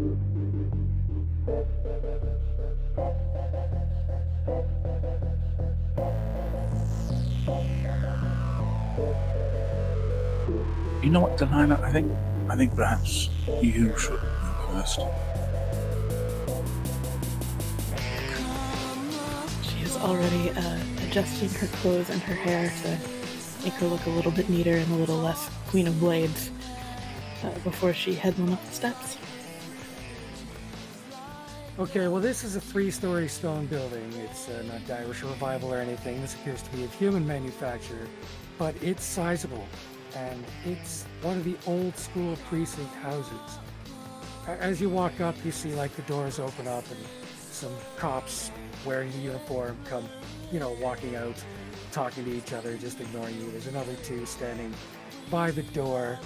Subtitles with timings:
[0.00, 0.06] You
[11.10, 11.80] know what, Delilah?
[11.82, 12.10] I think
[12.48, 13.28] I think perhaps
[13.60, 15.00] you should go first.
[19.68, 22.98] She is already uh, adjusting her clothes and her hair to
[23.64, 26.50] make her look a little bit neater and a little less Queen of Blades
[27.44, 29.16] uh, before she heads on up the steps.
[31.80, 34.12] Okay, well, this is a three story stone building.
[34.22, 36.20] It's uh, not Irish revival or anything.
[36.20, 38.06] This appears to be of human manufacture,
[38.58, 39.66] but it's sizable.
[40.14, 43.58] And it's one of the old school precinct houses.
[44.46, 47.00] As you walk up, you see like the doors open up and
[47.50, 48.50] some cops
[48.84, 50.06] wearing the uniform come,
[50.52, 51.42] you know, walking out,
[51.92, 53.50] talking to each other, just ignoring you.
[53.52, 54.74] There's another two standing
[55.30, 56.18] by the door.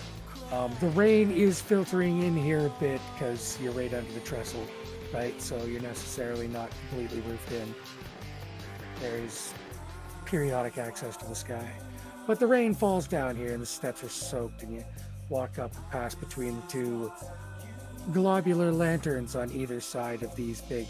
[0.50, 4.66] Um, the rain is filtering in here a bit because you're right under the trestle,
[5.14, 5.40] right?
[5.40, 7.74] So you're necessarily not completely roofed in.
[9.00, 9.54] There's
[10.24, 11.70] periodic access to the sky.
[12.26, 14.84] But the rain falls down here and the steps are soaked, and you
[15.28, 17.12] walk up and pass between the two
[18.12, 20.86] globular lanterns on either side of these big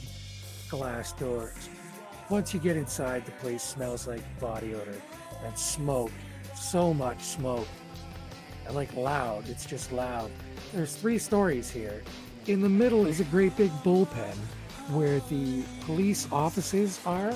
[0.69, 1.69] glass doors.
[2.31, 5.01] Once you get inside, the place smells like body odor
[5.45, 6.13] and smoke.
[6.55, 7.69] So much smoke.
[8.67, 10.31] And like loud, it's just loud.
[10.73, 12.03] There's three stories here.
[12.47, 14.37] In the middle is a great big bullpen
[14.91, 17.33] where the police offices are.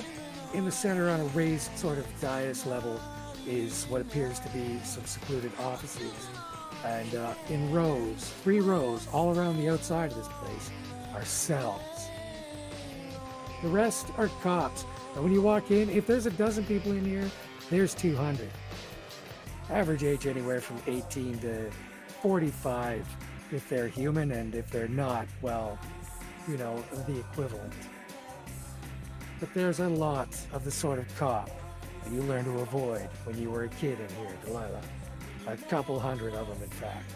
[0.53, 3.01] In the center, on a raised sort of dais level,
[3.47, 6.13] is what appears to be some secluded offices.
[6.85, 10.69] And uh, in rows, three rows, all around the outside of this place,
[11.15, 11.81] are cells.
[13.63, 14.85] The rest are cops.
[15.15, 17.29] And when you walk in, if there's a dozen people in here,
[17.71, 18.47] there's 200.
[19.71, 21.71] Average age anywhere from 18 to
[22.21, 23.07] 45
[23.51, 25.79] if they're human, and if they're not, well,
[26.47, 27.73] you know, the equivalent.
[29.39, 31.49] But there's a lot of the sort of cop
[32.03, 34.81] that you learn to avoid when you were a kid in here, Delilah.
[35.47, 37.15] A couple hundred of them, in fact.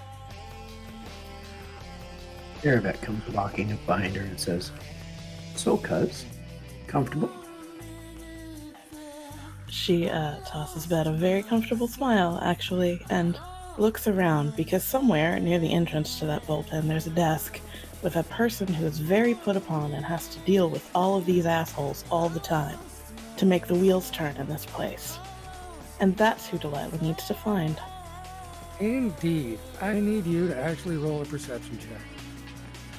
[2.62, 4.72] Aravet comes walking up behind her and says,
[5.56, 6.26] So, cuz,
[6.88, 7.30] comfortable?
[9.68, 13.38] She uh, tosses Bet a very comfortable smile, actually, and
[13.78, 17.60] looks around because somewhere near the entrance to that bullpen there's a desk
[18.04, 21.26] with a person who is very put upon and has to deal with all of
[21.26, 22.78] these assholes all the time
[23.38, 25.18] to make the wheels turn in this place.
[26.00, 27.80] And that's who Delilah needs to find.
[28.80, 29.58] Indeed.
[29.82, 32.02] I need you to actually roll a perception check.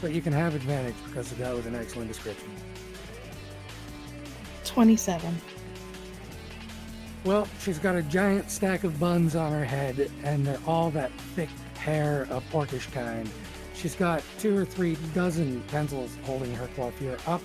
[0.00, 2.50] But you can have advantage because of that with an excellent description.
[4.64, 5.34] 27.
[7.24, 11.10] Well, she's got a giant stack of buns on her head, and they're all that
[11.34, 11.48] thick
[11.78, 13.28] hair of porkish kind.
[13.74, 17.40] She's got two or three dozen pencils holding her coiffure up.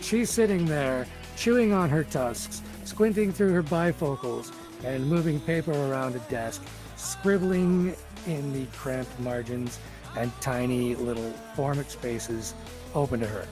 [0.00, 1.06] She's sitting there,
[1.36, 4.52] chewing on her tusks, squinting through her bifocals,
[4.84, 6.60] and moving paper around a desk,
[6.96, 7.94] scribbling
[8.26, 9.78] in the cramped margins
[10.16, 12.54] and tiny little formic spaces
[12.94, 13.46] open to her.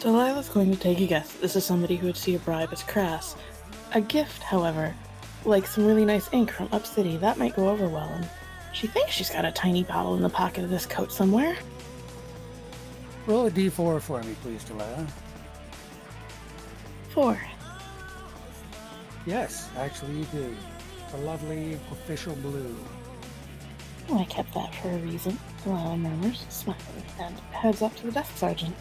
[0.00, 1.32] Delilah's going to take a guess.
[1.34, 3.34] This is somebody who would see a bribe as crass.
[3.94, 4.94] A gift, however,
[5.44, 8.28] like some really nice ink from Up City, that might go over well, and
[8.72, 11.56] she thinks she's got a tiny bottle in the pocket of this coat somewhere.
[13.26, 15.06] Roll a d4 for me, please, Delilah.
[17.10, 17.40] Four.
[19.26, 20.56] Yes, actually, you do.
[21.14, 22.76] A lovely official blue.
[24.08, 26.80] Well, I kept that for a reason, Delilah murmurs, smiling,
[27.18, 28.76] and heads up to the desk sergeant.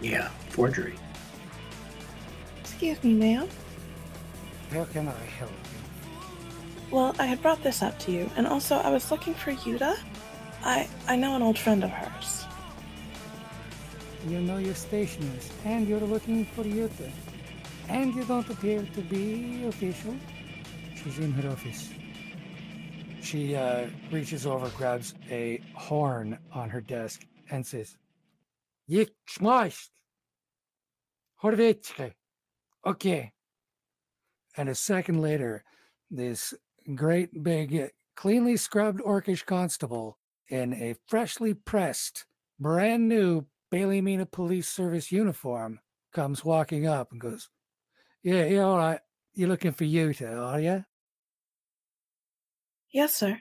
[0.00, 0.94] Yeah, forgery.
[2.60, 3.48] Excuse me, ma'am.
[4.70, 6.96] How can I help you?
[6.96, 9.96] Well, I had brought this up to you, and also I was looking for Yuta.
[10.64, 12.44] I I know an old friend of hers.
[14.28, 17.10] You know your stationers, and you're looking for Yuta.
[17.88, 20.14] And you don't appear to be official.
[20.94, 21.90] She's in her office.
[23.22, 27.96] She uh, reaches over, grabs a horn on her desk, and says,
[28.88, 29.90] Yik smashed!
[31.42, 32.12] Horvitske.
[32.86, 33.32] Okay.
[34.56, 35.64] And a second later,
[36.10, 36.54] this
[36.94, 42.26] great big, cleanly scrubbed orcish constable in a freshly pressed,
[42.58, 45.78] brand new Bailey Mina Police Service uniform
[46.12, 47.48] comes walking up and goes,
[48.22, 49.00] Yeah, yeah, all right.
[49.34, 50.84] You're looking for Yuta, are you?
[52.92, 53.38] Yes, sir.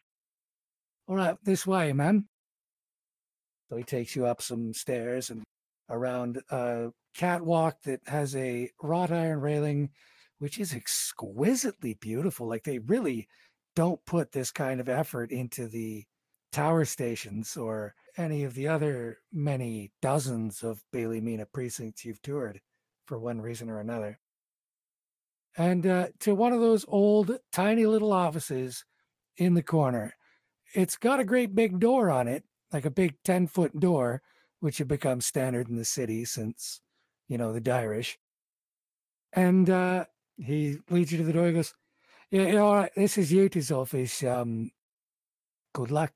[1.08, 2.28] All right, this way, ma'am.
[3.70, 5.44] So he takes you up some stairs and
[5.90, 9.90] around a catwalk that has a wrought iron railing,
[10.40, 12.48] which is exquisitely beautiful.
[12.48, 13.28] Like they really
[13.76, 16.04] don't put this kind of effort into the
[16.52, 22.60] tower stations or any of the other many dozens of Bailey Mina precincts you've toured
[23.06, 24.20] for one reason or another.
[25.58, 28.86] And uh, to one of those old, tiny little offices
[29.40, 30.16] in the corner.
[30.76, 34.22] It's got a great big door on it, like a big 10 foot door,
[34.60, 36.82] which had become standard in the city since,
[37.28, 38.18] you know, the Irish.
[39.34, 40.06] And uh,
[40.38, 41.48] he leads you to the door.
[41.48, 41.74] He goes,
[42.32, 44.24] Yeah, you know, this is Yuta's office.
[44.24, 44.72] Um,
[45.74, 46.14] good luck.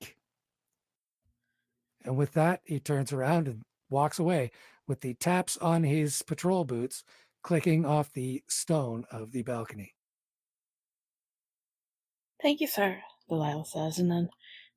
[2.03, 4.51] And with that, he turns around and walks away
[4.87, 7.03] with the taps on his patrol boots
[7.43, 9.93] clicking off the stone of the balcony.
[12.41, 14.29] Thank you, sir, Delilah says, and then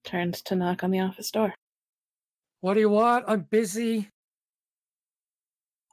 [0.05, 1.55] turns to knock on the office door.
[2.61, 3.25] What do you want?
[3.29, 4.11] I'm busy.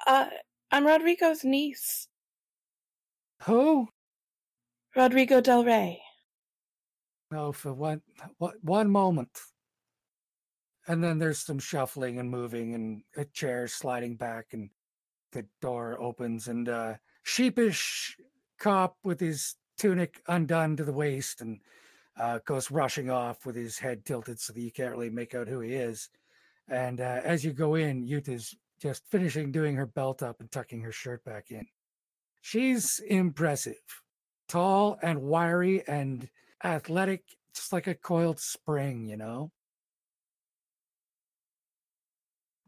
[0.05, 0.27] Uh,
[0.71, 2.07] I'm Rodrigo's niece,
[3.43, 3.89] Who?
[4.95, 6.01] Rodrigo Del Rey.
[7.31, 8.01] No, for one,
[8.37, 9.39] one, one moment.
[10.87, 14.69] And then there's some shuffling and moving and a chair sliding back and
[15.31, 18.17] the door opens and a sheepish
[18.59, 21.59] cop with his tunic undone to the waist and
[22.17, 25.47] uh, goes rushing off with his head tilted so that you can't really make out
[25.47, 26.09] who he is.
[26.69, 30.81] And uh, as you go in, Yuta's just finishing doing her belt up and tucking
[30.81, 31.65] her shirt back in.
[32.41, 33.75] She's impressive,
[34.47, 36.29] tall and wiry and
[36.63, 37.23] athletic,
[37.55, 39.51] just like a coiled spring, you know?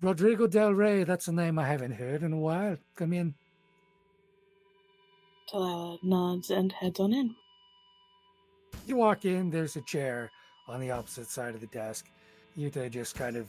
[0.01, 2.77] Rodrigo Del Rey, that's a name I haven't heard in a while.
[2.95, 3.33] Come in.
[5.51, 7.35] Delilah nods and heads on in.
[8.85, 10.29] You walk in, there's a chair
[10.67, 12.05] on the opposite side of the desk.
[12.57, 13.47] Yuta just kind of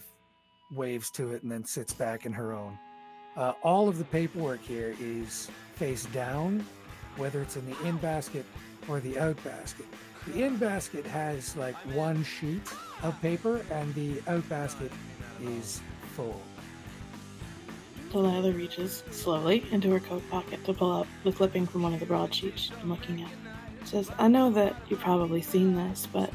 [0.71, 2.79] waves to it and then sits back in her own.
[3.37, 6.65] Uh, all of the paperwork here is face down,
[7.17, 8.45] whether it's in the in basket
[8.89, 9.87] or the out basket.
[10.27, 12.63] The in basket has like one sheet
[13.03, 14.91] of paper, and the out basket
[15.43, 15.81] is
[16.15, 16.41] full.
[18.11, 22.01] Delilah reaches slowly into her coat pocket to pull out the clipping from one of
[22.01, 23.31] the broadsheets she's looking at.
[23.87, 26.31] Says, I know that you've probably seen this, but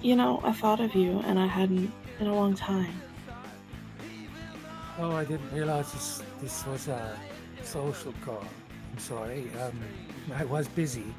[0.00, 3.00] you know, I thought of you and I hadn't in a long time.
[4.98, 7.16] Oh, I didn't realize this, this was a
[7.62, 8.44] social call.
[8.92, 9.50] I'm sorry.
[9.62, 9.78] Um,
[10.34, 11.14] I was busy.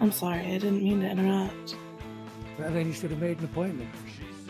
[0.00, 1.76] I'm sorry, I didn't mean to interrupt.
[2.58, 3.90] Well, then you should have made an appointment.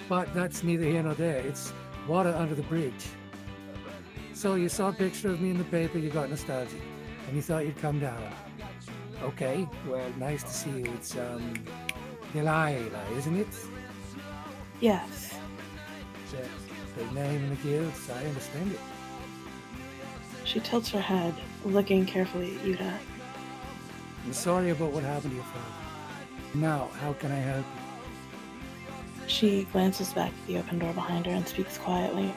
[0.09, 1.41] But that's neither here nor there.
[1.41, 1.73] It's
[2.09, 3.07] water under the bridge.
[4.33, 6.81] So you saw a picture of me in the paper, you got nostalgic,
[7.27, 8.23] and you thought you'd come down.
[9.23, 10.93] Okay, well, nice to see you.
[10.95, 11.53] It's, um,
[12.33, 13.49] Delilah, isn't it?
[14.81, 15.35] Yes.
[16.33, 18.11] That's the name in the guilds.
[18.11, 18.81] I understand it.
[20.45, 21.35] She tilts her head,
[21.65, 22.93] looking carefully at Yuta.
[24.25, 25.65] I'm sorry about what happened to your father.
[26.55, 29.27] Now, how can I help you?
[29.29, 32.35] She glances back at the open door behind her and speaks quietly.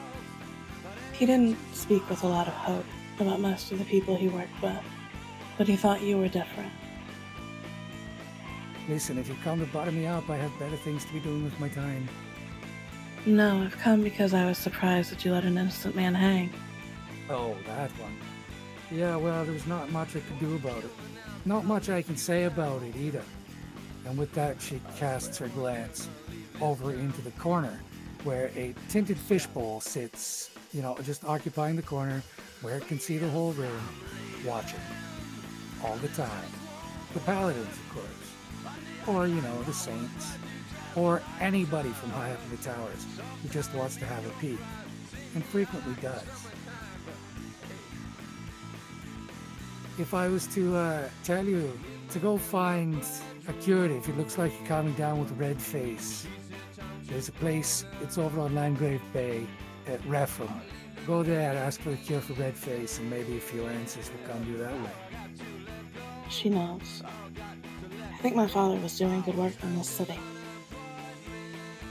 [1.12, 2.84] He didn't speak with a lot of hope
[3.18, 4.78] about most of the people he worked with,
[5.58, 6.72] but he thought you were different.
[8.88, 11.42] Listen, if you come to bottom me up, I have better things to be doing
[11.42, 12.08] with my time.
[13.26, 16.52] No, I've come because I was surprised that you let an innocent man hang.
[17.30, 18.14] Oh, that one.
[18.90, 20.90] Yeah, well, there's not much I can do about it.
[21.46, 23.22] Not much I can say about it either.
[24.04, 26.08] And with that, she casts her glance
[26.60, 27.80] over into the corner
[28.24, 32.22] where a tinted fishbowl sits, you know, just occupying the corner
[32.60, 33.80] where it can see the whole room,
[34.44, 34.80] watching
[35.82, 36.48] all the time.
[37.14, 39.16] The paladins, of course.
[39.16, 40.36] Or, you know, the saints.
[40.96, 43.06] Or anybody from high up in the towers
[43.42, 44.58] who just wants to have a peek,
[45.34, 46.22] and frequently does.
[49.98, 51.72] If I was to uh, tell you
[52.10, 53.02] to go find
[53.48, 56.26] a curative, it looks like you're coming down with a red face.
[57.04, 59.46] There's a place, it's over on Landgrave Bay
[59.86, 60.50] at Refram.
[61.06, 64.32] Go there, ask for a cure for red face, and maybe a few answers will
[64.32, 64.90] come you that way.
[66.30, 67.02] She knows.
[67.04, 70.18] I think my father was doing good work in this city.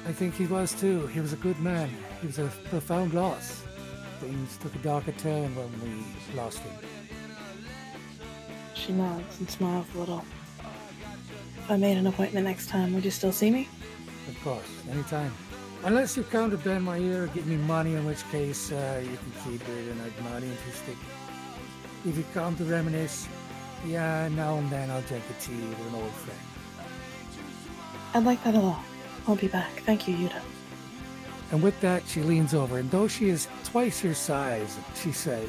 [0.06, 1.08] I think he was too.
[1.08, 1.90] He was a good man.
[2.20, 3.64] He was a profound loss.
[4.20, 6.74] Things took a darker turn when we lost him.
[8.74, 10.26] She nods and smiles a little.
[11.58, 13.70] If I made an appointment next time, would you still see me?
[14.28, 15.34] Of course, anytime.
[15.86, 19.02] Unless you come to bend my ear or give me money, in which case uh,
[19.02, 20.98] you can keep it and I'm not interested.
[22.06, 23.28] If you come to reminisce,
[23.88, 26.40] yeah, now and then I'll drink a tea with an old friend.
[28.14, 28.84] I'd like that a lot.
[29.28, 29.72] I'll be back.
[29.86, 30.42] Thank you, Yuta.
[31.52, 35.48] And with that, she leans over, and though she is twice your size, she says,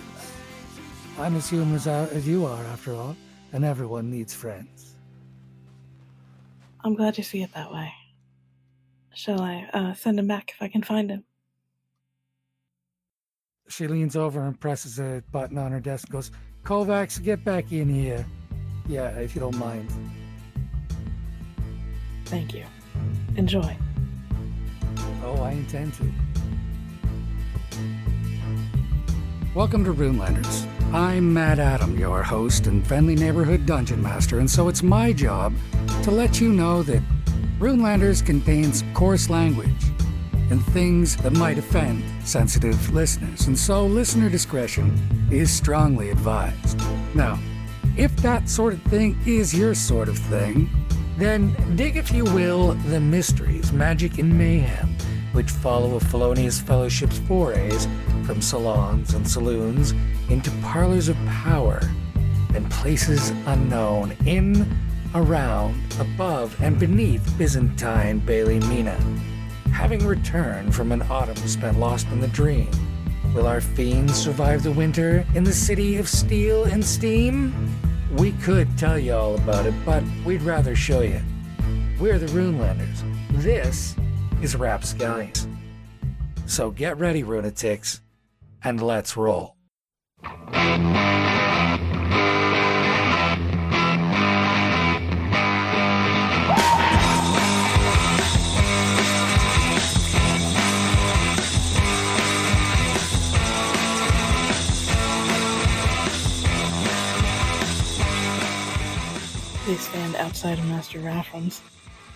[1.19, 3.17] I'm as human as, I- as you are, after all,
[3.53, 4.95] and everyone needs friends.
[6.83, 7.91] I'm glad you see it that way.
[9.15, 11.25] Shall I uh, send him back if I can find him?
[13.69, 16.31] She leans over and presses a button on her desk and goes,
[16.65, 18.27] Kovacs, get back in here.
[18.87, 19.89] Yeah, if you don't mind.
[22.27, 22.65] Thank you.
[23.37, 23.77] Enjoy.
[25.25, 26.05] Oh, I intend to.
[29.57, 30.69] Welcome to Runelanders.
[30.95, 35.53] I'm Matt Adam, your host and friendly neighborhood dungeon master, and so it's my job
[36.05, 37.03] to let you know that
[37.59, 39.85] Runelanders contains coarse language
[40.51, 46.81] and things that might offend sensitive listeners, and so listener discretion is strongly advised.
[47.17, 47.41] Now,
[47.97, 50.71] if that sort of thing is your sort of thing,
[51.17, 54.95] then dig, if you will, the mysteries, magic, and mayhem
[55.35, 57.89] which follow a felonious fellowship's forays
[58.25, 59.93] from salons and saloons
[60.31, 61.81] into parlors of power
[62.55, 64.77] and places unknown in,
[65.17, 68.97] around, above, and beneath Byzantine Bailey Mina.
[69.73, 72.71] Having returned from an autumn spent lost in the dream,
[73.35, 77.53] will our fiends survive the winter in the city of steel and steam?
[78.17, 81.21] We could tell you all about it, but we'd rather show you.
[81.99, 83.03] We're the Runelanders.
[83.43, 83.97] This
[84.41, 85.49] is Rapscallions.
[86.47, 88.01] So get ready, Runatics,
[88.63, 89.57] and let's roll.
[109.75, 111.61] They stand outside of Master Raffram's.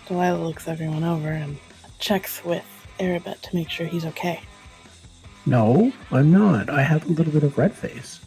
[0.06, 1.58] Delilah looks everyone over and
[1.98, 2.64] checks with
[3.00, 4.40] Arabet to make sure he's okay.
[5.44, 6.70] No, I'm not.
[6.70, 8.20] I have a little bit of red face.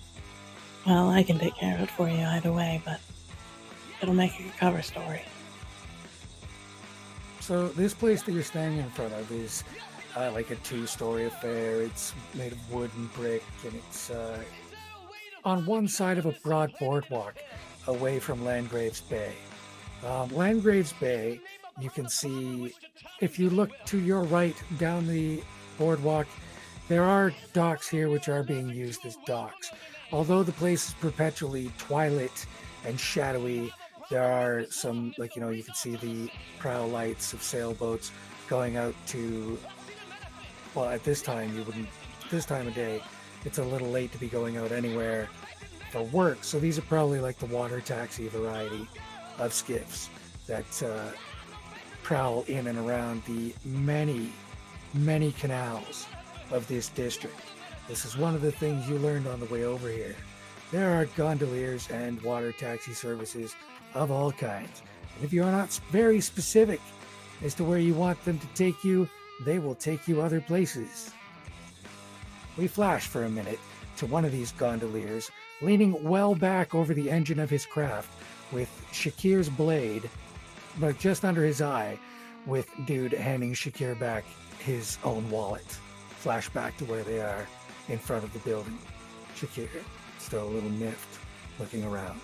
[0.86, 3.00] Well, I can take care of it for you either way, but
[4.02, 5.22] it'll make a good cover story.
[7.40, 9.64] So this place that you're standing in front of is
[10.18, 11.82] uh, like a two-story affair.
[11.82, 14.44] It's made of wood and brick, and it's uh,
[15.46, 17.38] on one side of a broad boardwalk
[17.88, 19.34] away from Landgraves Bay.
[20.06, 21.40] Um, Landgraves Bay,
[21.80, 22.74] you can see
[23.20, 25.42] if you look to your right down the
[25.78, 26.28] boardwalk,
[26.88, 29.72] there are docks here which are being used as docks.
[30.12, 32.46] Although the place is perpetually twilit
[32.86, 33.72] and shadowy,
[34.10, 38.12] there are some, like, you know, you can see the prow lights of sailboats
[38.50, 39.58] going out to,
[40.76, 41.88] well, at this time, you wouldn't,
[42.30, 43.02] this time of day,
[43.46, 45.30] it's a little late to be going out anywhere
[45.92, 46.44] for work.
[46.44, 48.88] So these are probably like the water taxi variety
[49.38, 50.10] of skiffs
[50.48, 51.12] that uh,
[52.02, 54.32] prowl in and around the many,
[54.94, 56.08] many canals
[56.50, 57.40] of this district.
[57.88, 60.16] This is one of the things you learned on the way over here.
[60.72, 63.56] There are gondoliers and water taxi services
[63.94, 64.82] of all kinds.
[65.16, 66.80] And if you are not very specific
[67.44, 69.10] as to where you want them to take you,
[69.44, 71.12] they will take you other places.
[72.58, 73.60] We flash for a minute
[73.98, 75.30] to one of these gondoliers,
[75.62, 78.10] leaning well back over the engine of his craft,
[78.52, 80.10] with Shakir's blade,
[80.80, 81.98] but just under his eye,
[82.46, 84.26] with Dude handing Shakir back
[84.60, 85.78] his own wallet.
[86.24, 87.48] Flashback to where they are
[87.90, 88.78] in front of the building.
[89.36, 89.70] Shakir,
[90.20, 91.20] still a little miffed,
[91.60, 92.20] looking around.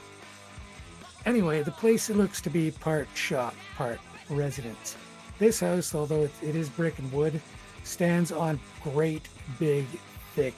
[1.25, 4.96] Anyway, the place looks to be part shop, part residence.
[5.39, 7.41] This house, although it, is brick and wood,
[7.84, 9.27] stands on great,
[9.60, 9.86] big,
[10.34, 10.56] thick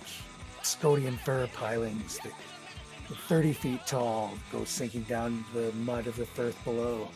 [0.62, 2.34] Scodian fir pilings that
[3.16, 7.08] 30 feet tall, go sinking down the mud of the firth below.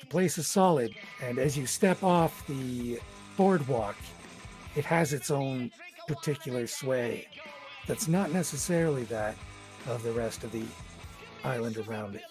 [0.00, 3.00] The place is solid, and as you step off the
[3.36, 3.96] boardwalk,
[4.74, 5.70] it has its own
[6.06, 7.26] particular sway
[7.86, 9.34] that's not necessarily that
[9.86, 10.64] of the rest of the
[11.44, 12.22] island around it.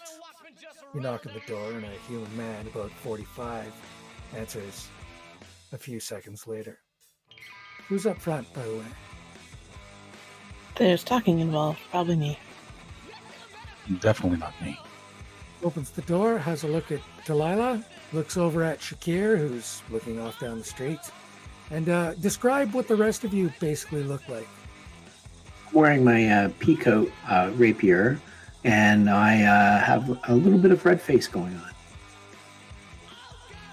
[0.93, 3.71] You knock on the door, and a human man, about 45,
[4.36, 4.88] answers
[5.74, 6.79] a few seconds later.
[7.88, 8.86] Who's up front, by the way?
[10.77, 12.39] There's talking involved, probably me.
[14.00, 14.79] Definitely not me.
[15.63, 20.39] Opens the door, has a look at Delilah, looks over at Shakir, who's looking off
[20.39, 21.00] down the street,
[21.72, 24.48] and uh, describe what the rest of you basically look like.
[25.74, 28.19] Wearing my uh, peacoat uh, rapier,
[28.63, 31.72] and I uh, have a little bit of red face going on.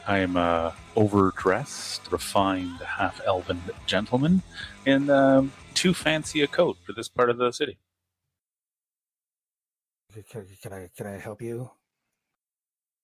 [0.06, 4.42] I am a overdressed, refined, half elven gentleman
[4.87, 7.78] in um, too fancy a coat for this part of the city.
[10.31, 11.71] Can, can I can I help you?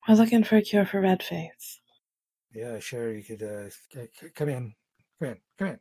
[0.06, 1.80] I was looking for a cure for red face.
[2.54, 3.12] Yeah, sure.
[3.12, 4.74] You could uh, c- c- come in,
[5.18, 5.78] come in, come in.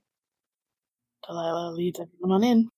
[1.25, 2.69] Delilah leads everyone on in.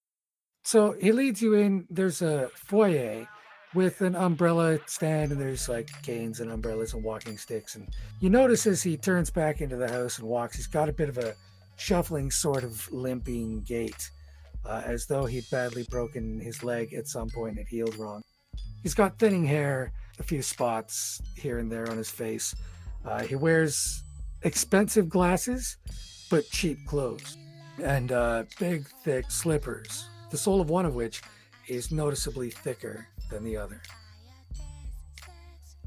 [0.63, 1.87] So he leads you in.
[1.89, 3.27] There's a foyer
[3.73, 7.75] with an umbrella stand, and there's like canes and umbrellas and walking sticks.
[7.75, 7.87] And
[8.19, 11.09] you notice as he turns back into the house and walks, he's got a bit
[11.09, 11.35] of a
[11.81, 14.11] shuffling, sort of limping gait,
[14.65, 18.21] uh, as though he'd badly broken his leg at some point and healed wrong.
[18.83, 22.53] He's got thinning hair, a few spots here and there on his face.
[23.03, 24.03] Uh, he wears
[24.43, 25.77] expensive glasses,
[26.29, 27.37] but cheap clothes,
[27.83, 31.21] and uh, big, thick slippers, the sole of one of which
[31.67, 33.81] is noticeably thicker than the other.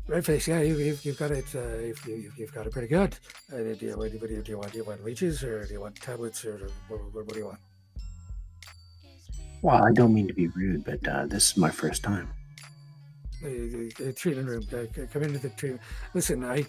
[0.09, 1.47] Redface, yeah, you, you've, you've got it.
[1.55, 3.17] Uh, you've, you've, you've got it pretty good.
[3.51, 4.73] Uh, do, you, what, do, you, do you want?
[4.73, 7.47] Do you want leeches or do you want tablets or what, what, what do you
[7.47, 7.59] want?
[9.63, 12.29] Well, I don't mean to be rude, but uh, this is my first time.
[13.43, 13.49] The,
[13.99, 14.63] the, the treatment room.
[14.71, 15.81] Uh, come into the treatment.
[16.13, 16.67] Listen, I,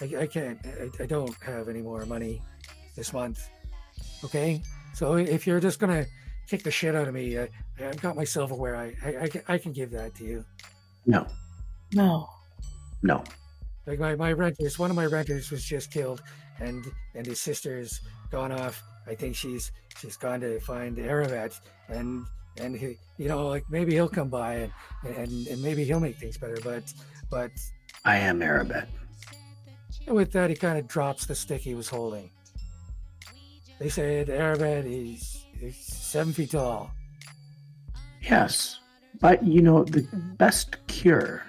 [0.00, 0.58] I, I can't.
[0.64, 2.40] I, I don't have any more money
[2.96, 3.50] this month.
[4.24, 4.62] Okay,
[4.94, 6.06] so if you're just gonna
[6.48, 7.48] kick the shit out of me, I,
[7.78, 8.74] I've got my silverware.
[8.74, 10.44] I, I, I, can, I can give that to you.
[11.04, 11.26] No,
[11.92, 12.28] No.
[13.02, 13.24] no.
[13.86, 16.22] Like my, my renters, one of my renters was just killed,
[16.60, 18.82] and and his sister's gone off.
[19.06, 22.26] I think she's she's gone to find Aravat, and
[22.58, 24.72] and he, you know, like maybe he'll come by and
[25.16, 26.58] and and maybe he'll make things better.
[26.62, 26.92] But
[27.30, 27.50] but
[28.04, 28.88] I am Arabet.
[30.06, 32.30] with that, he kind of drops the stick he was holding.
[33.78, 36.90] They said Aravat is, is seven feet tall.
[38.20, 38.80] Yes,
[39.20, 41.44] but you know the best cure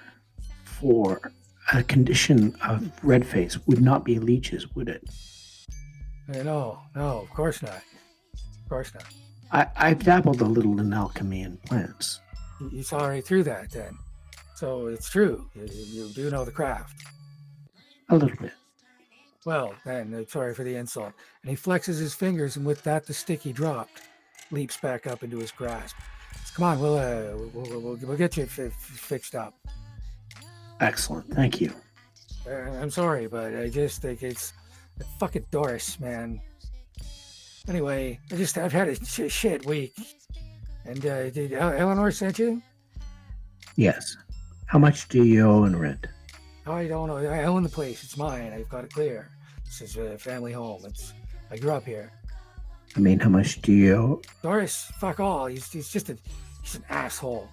[0.79, 1.31] for
[1.73, 5.03] a condition of red face would not be leeches, would it?
[6.33, 7.81] Uh, No, no, of course not.
[8.33, 9.03] Of course not.
[9.51, 12.19] I, I've dabbled a little in alchemy and plants.
[12.71, 13.97] You, saw right through that then.
[14.55, 15.49] So it's true.
[15.55, 17.03] You, you do know the craft.
[18.09, 18.51] A little bit.
[19.45, 21.13] Well, then, uh, sorry for the insult.
[21.41, 24.01] And he flexes his fingers, and with that, the stick he dropped
[24.51, 25.95] leaps back up into his grasp.
[26.55, 29.53] Come on, we'll, uh, we'll, we'll, we'll, we'll get you f- fixed up.
[30.79, 31.33] Excellent.
[31.33, 31.73] Thank you.
[32.47, 34.53] Uh, I'm sorry, but I just think it's
[35.19, 36.41] fucking Doris, man.
[37.67, 39.93] Anyway, I just, I've had a sh- shit week.
[40.85, 42.61] And uh, did El- Eleanor sent you?
[43.75, 44.15] Yes.
[44.65, 46.07] How much do you owe in rent?
[46.65, 47.17] I don't know.
[47.17, 48.03] I own the place.
[48.03, 48.53] It's mine.
[48.53, 49.29] I've got it clear.
[49.65, 50.81] This is a family home.
[50.85, 51.13] It's
[51.51, 52.11] I grew up here.
[52.95, 54.21] I mean, how much do you owe?
[54.41, 55.45] Doris, fuck all.
[55.47, 56.17] He's, he's just a
[56.63, 57.49] he's an asshole.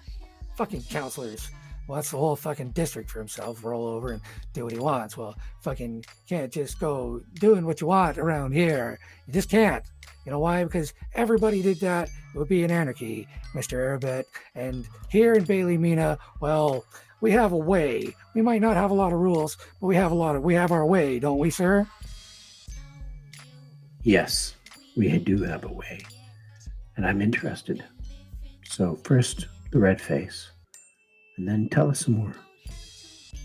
[0.55, 1.49] Fucking counselors.
[1.87, 3.63] Wants the whole fucking district for himself.
[3.63, 4.21] Roll over and
[4.53, 5.15] do what he wants.
[5.15, 8.99] Well, fucking can't just go doing what you want around here.
[9.25, 9.83] You just can't.
[10.25, 10.65] You know why?
[10.65, 12.09] Because everybody did that.
[12.09, 13.77] It would be an anarchy, Mr.
[13.77, 14.25] Arabet.
[14.55, 16.83] And here in Bailey Mina, well,
[17.21, 18.13] we have a way.
[18.33, 20.53] We might not have a lot of rules, but we have a lot of we
[20.55, 21.87] have our way, don't we, sir?
[24.03, 24.55] Yes,
[24.95, 26.01] we do have a way.
[26.97, 27.83] And I'm interested.
[28.65, 30.51] So, first, the red face.
[31.37, 32.33] And then tell us some more.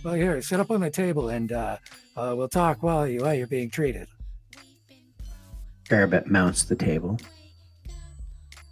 [0.03, 1.77] Well, here, sit up on the table and uh,
[2.17, 4.09] uh, we'll talk while you while you're being treated.
[5.89, 7.19] Arabet mounts the table.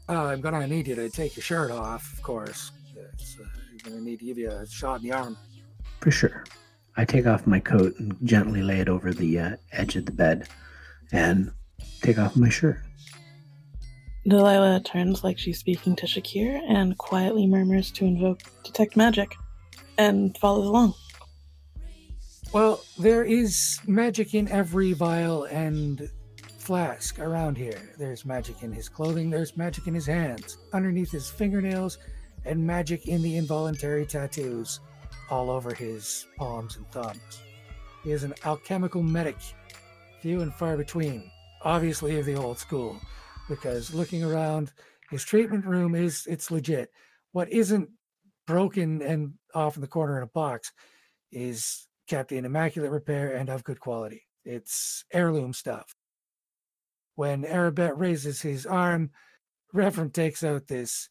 [0.08, 2.72] Uh, I'm gonna need you to take your shirt off, of course.
[2.96, 5.36] It's, uh, I'm gonna need to give you a shot in the arm.
[6.00, 6.44] For sure.
[6.96, 10.12] I take off my coat and gently lay it over the uh, edge of the
[10.12, 10.48] bed
[11.12, 11.52] and
[12.02, 12.80] take off my shirt.
[14.28, 19.34] Delilah turns like she's speaking to Shakir and quietly murmurs to invoke Detect Magic
[19.96, 20.94] and follows along.
[22.52, 26.10] Well, there is magic in every vial and
[26.58, 27.94] flask around here.
[27.96, 31.98] There's magic in his clothing, there's magic in his hands, underneath his fingernails,
[32.44, 34.80] and magic in the involuntary tattoos
[35.30, 37.40] all over his palms and thumbs.
[38.02, 39.36] He is an alchemical medic,
[40.20, 41.30] few and far between,
[41.62, 43.00] obviously of the old school,
[43.50, 44.72] because looking around,
[45.10, 46.88] his treatment room is it's legit.
[47.32, 47.90] What isn't
[48.46, 50.72] broken and off in the corner in a box
[51.32, 54.22] is kept in immaculate repair and of good quality.
[54.44, 55.94] It's heirloom stuff.
[57.16, 59.10] When Arabet raises his arm,
[59.72, 61.10] Reverend takes out this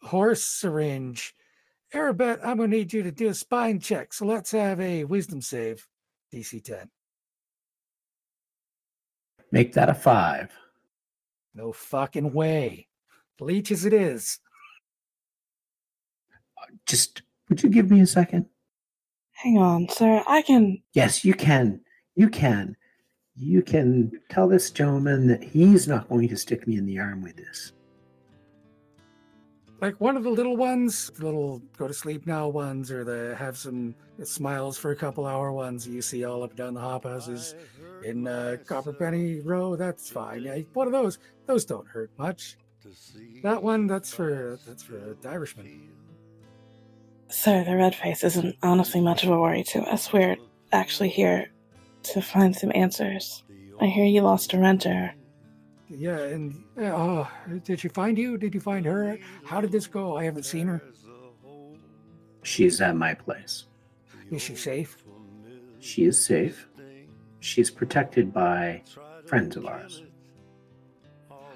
[0.00, 1.34] horse syringe.
[1.92, 4.12] Arabet, I'm gonna need you to do a spine check.
[4.12, 5.86] So let's have a wisdom save,
[6.32, 6.88] DC 10.
[9.52, 10.50] Make that a five.
[11.54, 12.88] No fucking way.
[13.40, 14.38] Leech as it is.
[16.86, 18.46] Just, would you give me a second?
[19.32, 20.22] Hang on, sir.
[20.26, 20.82] I can.
[20.94, 21.80] Yes, you can.
[22.14, 22.76] You can.
[23.36, 27.22] You can tell this gentleman that he's not going to stick me in the arm
[27.22, 27.72] with this.
[29.84, 33.36] Like one of the little ones, the little go to sleep now ones, or the
[33.36, 37.04] have some smiles for a couple hour ones you see all up down the hop
[37.04, 37.54] houses
[38.02, 39.76] in uh, Copper Penny Row.
[39.76, 40.42] That's fine.
[40.44, 41.18] Yeah, one of those.
[41.44, 42.56] Those don't hurt much.
[43.42, 45.90] That one, that's for that's for the Irishman.
[47.28, 50.14] Sir, the red face isn't honestly much of a worry to us.
[50.14, 50.38] We're
[50.72, 51.50] actually here
[52.04, 53.44] to find some answers.
[53.82, 55.14] I hear you lost a renter.
[55.96, 57.24] Yeah, and uh,
[57.62, 58.36] did she find you?
[58.36, 59.18] Did you find her?
[59.44, 60.16] How did this go?
[60.16, 60.82] I haven't seen her.
[62.42, 63.66] She's at my place.
[64.30, 64.96] Is she safe?
[65.78, 66.68] She is safe.
[67.40, 68.82] She's protected by
[69.26, 70.02] friends of ours.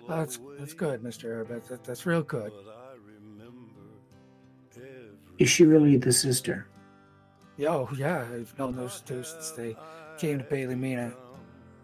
[0.08, 1.64] That's that's good, Mister Herbert.
[1.68, 2.52] That, that's real good.
[5.38, 6.66] Is she really the sister?
[7.56, 9.76] Yeah, oh, yeah, I've known those two since they
[10.16, 11.12] came to Bailey Mina.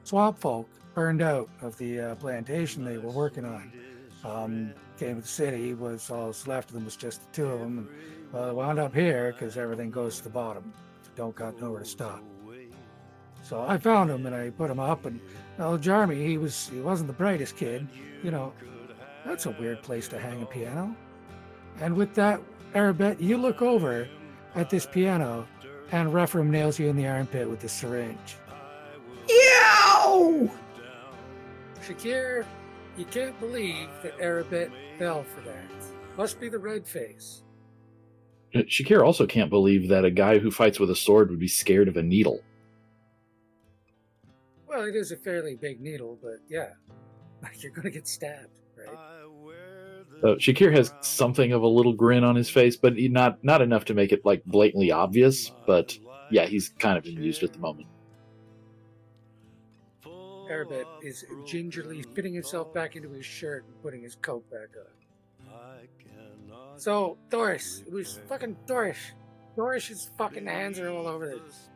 [0.04, 3.72] Swamp folk burned out of the uh, plantation they were working on.
[4.24, 7.46] Um, came to the city, was all that's left of them was just the two
[7.48, 7.78] of them.
[7.78, 7.88] And,
[8.32, 10.72] well, wound up here because everything goes to the bottom.
[11.16, 12.22] Don't got nowhere to stop.
[13.42, 15.04] So I found him and I put him up.
[15.04, 15.20] And
[15.58, 17.86] well, Jeremy, he was he wasn't the brightest kid.
[18.22, 18.52] You know,
[19.24, 20.96] that's a weird place to hang a piano.
[21.80, 22.40] And with that,
[22.74, 24.08] Arabet, you look over
[24.54, 25.46] at this piano,
[25.92, 28.36] and Rephraim nails you in the armpit with the syringe.
[29.28, 30.50] Yow!
[31.86, 32.44] Shakir,
[32.96, 35.70] you can't believe that Arabet fell for that.
[36.16, 37.42] Must be the red face.
[38.54, 41.48] Uh, Shakir also can't believe that a guy who fights with a sword would be
[41.48, 42.40] scared of a needle.
[44.66, 46.70] Well, it is a fairly big needle, but yeah,
[47.44, 48.96] Like you're gonna get stabbed, right?
[50.22, 53.84] Uh, Shakir has something of a little grin on his face, but not not enough
[53.86, 55.52] to make it like blatantly obvious.
[55.66, 55.98] But
[56.30, 57.86] yeah, he's kind of amused at the moment.
[61.02, 64.86] Is gingerly fitting himself back into his shirt and putting his coat back on.
[66.76, 68.98] So, Doris, it was fucking Doris.
[69.56, 71.68] Doris's fucking hands are all over this.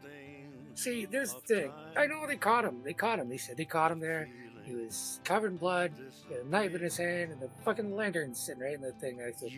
[0.74, 1.72] See, there's the thing.
[1.96, 2.82] I know they caught him.
[2.84, 3.28] They caught him.
[3.28, 4.28] They said they caught him there.
[4.64, 5.92] He was covered in blood,
[6.30, 9.20] a knife in his hand, and the fucking lantern sitting right in the thing.
[9.20, 9.50] I said,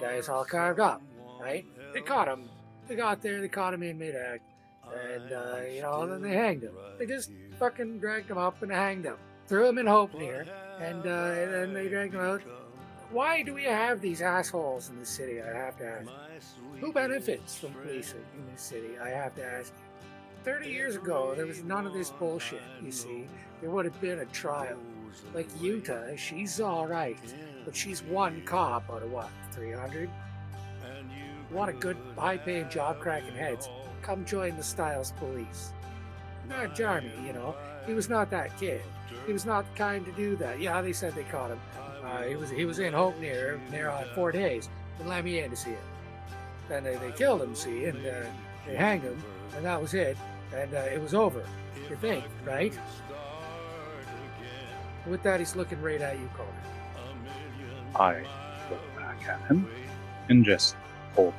[0.00, 1.02] guy's all carved up,
[1.40, 1.64] right?
[1.94, 2.48] They caught him.
[2.88, 4.42] They got there, they caught him in mid act,
[4.94, 6.74] and, uh, you know, and then they hanged him.
[6.98, 9.16] They just fucking dragged him up and hanged him.
[9.46, 10.46] Threw him in Hope near,
[10.80, 12.42] and, uh, and then they dragged him out.
[13.10, 15.40] Why do we have these assholes in the city?
[15.40, 16.10] I have to ask.
[16.80, 18.98] Who benefits from policing in this city?
[19.02, 19.72] I have to ask.
[20.44, 23.26] 30 years ago, there was none of this bullshit, you see.
[23.60, 24.76] There would have been a trial.
[25.34, 27.18] Like Yuta, she's alright,
[27.64, 30.10] but she's one cop out of what, 300?
[31.50, 33.68] Want a good, high paying job cracking heads?
[34.06, 35.72] Come join the Styles police.
[36.48, 37.56] Not Jarmy, you know.
[37.86, 38.80] He was not that kid.
[39.26, 40.60] He was not kind to do that.
[40.60, 41.58] Yeah, they said they caught him.
[42.04, 44.68] Uh, he was he was in Hope near near on four days.
[45.00, 45.78] They let me in to see him.
[46.68, 48.26] Then they, they killed him, see, and uh,
[48.64, 49.20] they hanged him,
[49.56, 50.16] and that was it.
[50.54, 51.44] And uh, it was over.
[51.90, 52.78] You think, right?
[55.04, 56.50] With that, he's looking right at you, Connor.
[57.96, 58.20] I
[58.70, 59.68] look back at him
[60.28, 60.76] and just
[61.16, 61.34] hold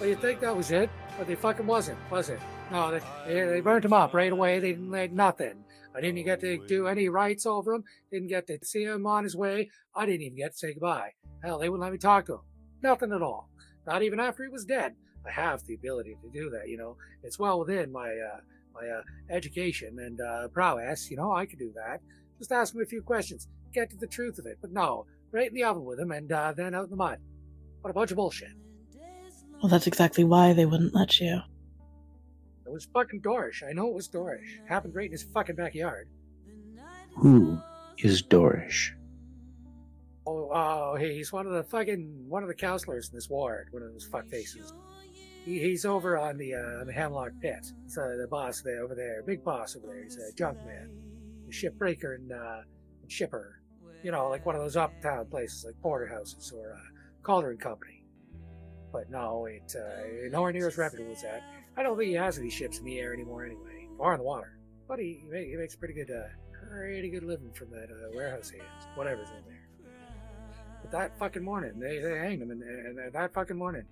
[0.00, 0.88] Well, you think that was it?
[1.18, 2.40] But they fucking wasn't, was it?
[2.72, 4.58] No, they, they, they burnt him up right away.
[4.58, 5.62] They didn't let nothing.
[5.94, 7.84] I didn't get to do any rights over him.
[8.10, 9.68] Didn't get to see him on his way.
[9.94, 11.10] I didn't even get to say goodbye.
[11.44, 12.40] Hell, they wouldn't let me talk to him.
[12.82, 13.50] Nothing at all.
[13.86, 14.94] Not even after he was dead.
[15.26, 16.96] I have the ability to do that, you know.
[17.22, 18.40] It's well within my uh,
[18.74, 21.10] my uh, education and uh, prowess.
[21.10, 22.00] You know, I could do that.
[22.38, 24.56] Just ask him a few questions, get to the truth of it.
[24.62, 27.18] But no, right in the oven with him and uh, then out in the mud.
[27.82, 28.52] What a bunch of bullshit.
[29.60, 31.40] Well, that's exactly why they wouldn't let you.
[32.66, 33.62] It was fucking Dorish.
[33.68, 34.66] I know it was Dorish.
[34.68, 36.08] Happened right in his fucking backyard.
[37.18, 37.58] Who
[37.98, 38.92] is Dorish?
[40.26, 43.68] Oh, oh, hey, he's one of the fucking one of the counselors in this ward.
[43.72, 44.72] One of those fuck faces.
[45.44, 47.66] He, he's over on the uh, on the Hemlock Pit.
[47.84, 50.04] He's uh, the boss there over there, big boss over there.
[50.04, 50.90] He's a junk man,
[51.48, 52.60] a shipbreaker and, uh,
[53.02, 53.60] and shipper.
[54.02, 57.99] You know, like one of those uptown places like Porterhouses or uh, Calder and Company.
[58.92, 61.42] But no, it uh, nowhere near as reputable as that.
[61.76, 64.24] I don't think he has any ships in the air anymore, anyway, or in the
[64.24, 64.58] water.
[64.88, 66.28] But he, he, ma- he makes pretty good, uh,
[66.68, 69.90] pretty good living from that uh, warehouse he has, whatever's in there.
[70.82, 73.84] But that fucking morning, they, they hanged him, and, and that fucking morning,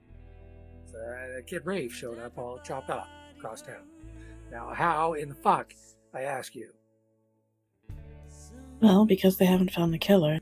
[0.91, 3.87] so, uh, Kid Rafe showed up all chopped up across town.
[4.51, 5.73] Now, how in the fuck,
[6.15, 6.71] I ask you?
[8.81, 10.41] Well, because they haven't found the killer.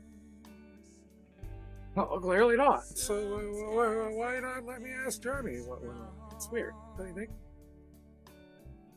[1.97, 2.85] Well, clearly not.
[2.85, 6.09] So uh, why, why not let me ask Jeremy what went on?
[6.31, 7.31] It's weird, don't you think?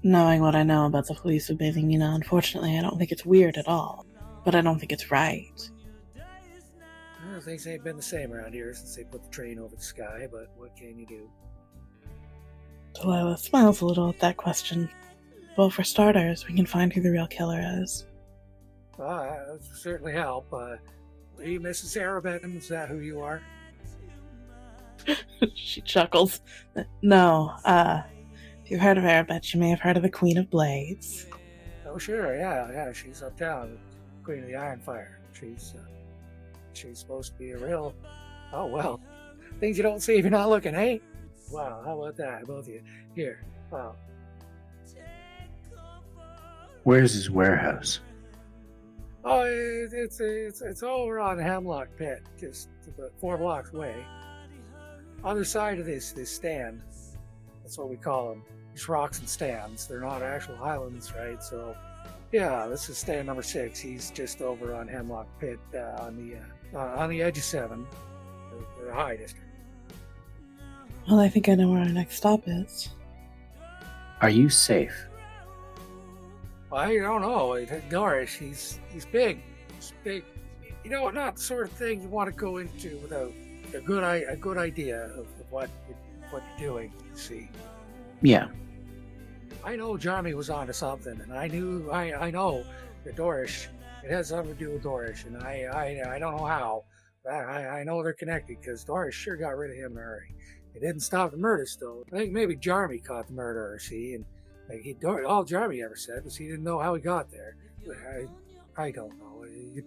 [0.02, 3.24] Knowing what I know about the police of Bathing Mina, unfortunately, I don't think it's
[3.24, 4.04] weird at all.
[4.44, 5.70] But I don't think it's right.
[7.30, 9.82] Well, things ain't been the same around here since they put the train over the
[9.82, 11.30] sky, but what can you do?
[12.92, 14.90] Delilah smiles a little at that question.
[15.56, 18.06] Well, for starters, we can find who the real killer is.
[18.98, 20.52] Ah, that would certainly help.
[20.52, 20.76] Uh,
[21.40, 22.00] are you Mrs.
[22.00, 22.56] Arabetton?
[22.56, 23.42] Is that who you are?
[25.54, 26.40] she chuckles.
[27.02, 28.02] No, uh,
[28.64, 30.50] if you've heard of her, I bet you may have heard of the Queen of
[30.50, 31.26] Blades.
[31.86, 32.92] Oh, sure, yeah, yeah.
[32.92, 33.78] She's uptown,
[34.22, 35.18] Queen of the Iron Fire.
[35.32, 35.82] She's uh,
[36.74, 37.94] she's supposed to be a real.
[38.52, 39.00] Oh well,
[39.58, 41.00] things you don't see if you're not looking, hey?
[41.50, 42.82] Wow, how about that, both of you?
[43.14, 43.96] Here, wow.
[46.84, 48.00] Where's his warehouse?
[49.24, 53.94] Oh, it, it's it's it's over on Hemlock Pit, just about four blocks away.
[55.22, 56.82] Other side of this this stand.
[57.62, 58.42] That's what we call them.
[58.72, 59.86] These rocks and stands.
[59.86, 61.42] They're not actual highlands, right?
[61.42, 61.76] So,
[62.32, 63.78] yeah, this is stand number six.
[63.78, 67.44] He's just over on Hemlock Pit uh, on the uh, uh, on the edge of
[67.44, 67.86] seven,
[68.50, 69.46] the, the high district.
[71.08, 72.88] Well, I think I know where our next stop is.
[74.20, 75.06] Are you safe?
[76.72, 77.66] I don't know.
[77.90, 79.42] Norris, he's he's big.
[79.74, 80.24] He's big.
[80.84, 83.32] You know, not the sort of thing you want to go into without
[83.74, 85.70] a good a good idea of, of what
[86.30, 86.92] what you're doing.
[87.10, 87.48] You see.
[88.22, 88.48] Yeah.
[89.64, 92.64] I know Jarmy was onto something, and I knew I I know
[93.04, 93.66] that Dorish.
[94.02, 96.84] It has something to do with Dorish, and I I, I don't know how.
[97.22, 100.00] But I, I know they're connected because Dorish sure got rid of him in a
[100.00, 100.34] hurry.
[100.74, 102.04] It didn't stop the murder, though.
[102.12, 103.78] I think maybe Jarmy caught the murderer.
[103.78, 104.24] See, and
[104.70, 107.56] like he, all Jarmy ever said was he didn't know how he got there.
[108.76, 109.44] I, I don't know.
[109.44, 109.84] You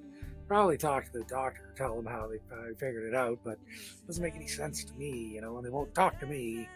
[0.47, 4.07] probably talk to the doctor, tell him how they, how figured it out, but it
[4.07, 5.57] doesn't make any sense to me, you know.
[5.57, 6.67] And they won't talk to me.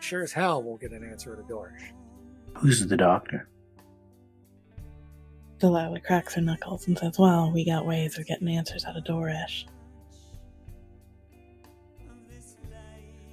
[0.00, 1.92] Sure as hell won't get an answer to Dorish.
[2.58, 3.48] Who's the doctor?
[5.58, 9.04] Delilah cracks her knuckles and says, Well, we got ways of getting answers out of
[9.04, 9.66] Dorish.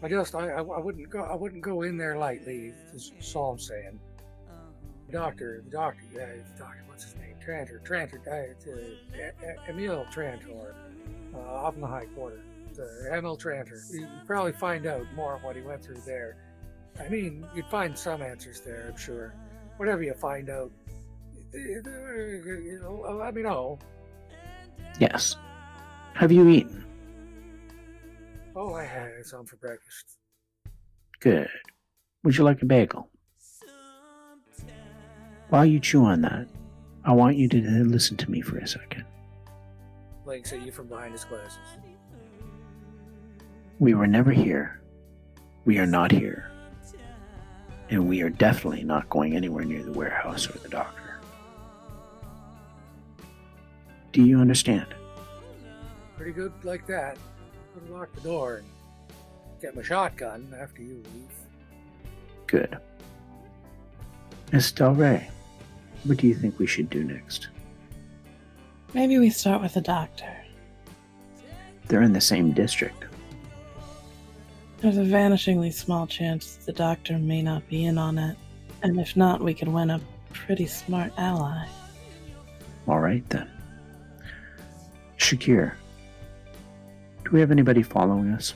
[0.02, 2.74] I just I, I, wouldn't go I wouldn't go in there lightly.
[2.94, 4.00] That's all I'm saying.
[5.12, 6.84] Doctor, the doctor, yeah, the doctor.
[6.88, 7.36] What's his name?
[7.46, 10.76] Trantor, Trantor, uh, Emil Trantor,
[11.34, 12.42] uh, off in the High Quarter.
[12.78, 13.80] Uh, Emil Trantor.
[13.92, 16.38] You probably find out more of what he went through there.
[17.00, 19.34] I mean, you'd find some answers there, I'm sure.
[19.78, 20.72] Whatever you find out,
[21.54, 23.80] let me know.
[25.00, 25.36] Yes.
[26.14, 26.86] Have you eaten?
[28.56, 30.18] Oh, I had some for breakfast.
[31.22, 31.50] Good.
[32.24, 33.10] Would you like a bagel?
[35.50, 36.48] While you chew on that,
[37.04, 39.04] I want you to listen to me for a second.
[40.24, 41.58] Blinks at you from behind his glasses.
[43.80, 44.80] We were never here.
[45.66, 46.52] We are not here.
[47.90, 51.20] And we are definitely not going anywhere near the warehouse or the doctor.
[54.12, 54.94] Do you understand?
[56.16, 57.18] Pretty good like that.
[57.80, 58.68] Gonna lock the door and
[59.62, 61.32] get my shotgun after you leave.
[62.46, 62.78] Good.
[64.54, 65.30] Estelle Ray,
[66.04, 67.50] what do you think we should do next?
[68.94, 70.36] Maybe we start with the doctor.
[71.88, 73.06] They're in the same district.
[74.80, 78.38] There's a vanishingly small chance that the doctor may not be in on it,
[78.82, 80.00] and if not, we could win a
[80.32, 81.68] pretty smart ally.
[82.88, 83.50] All right then.
[85.18, 85.74] Shakir,
[87.26, 88.54] do we have anybody following us?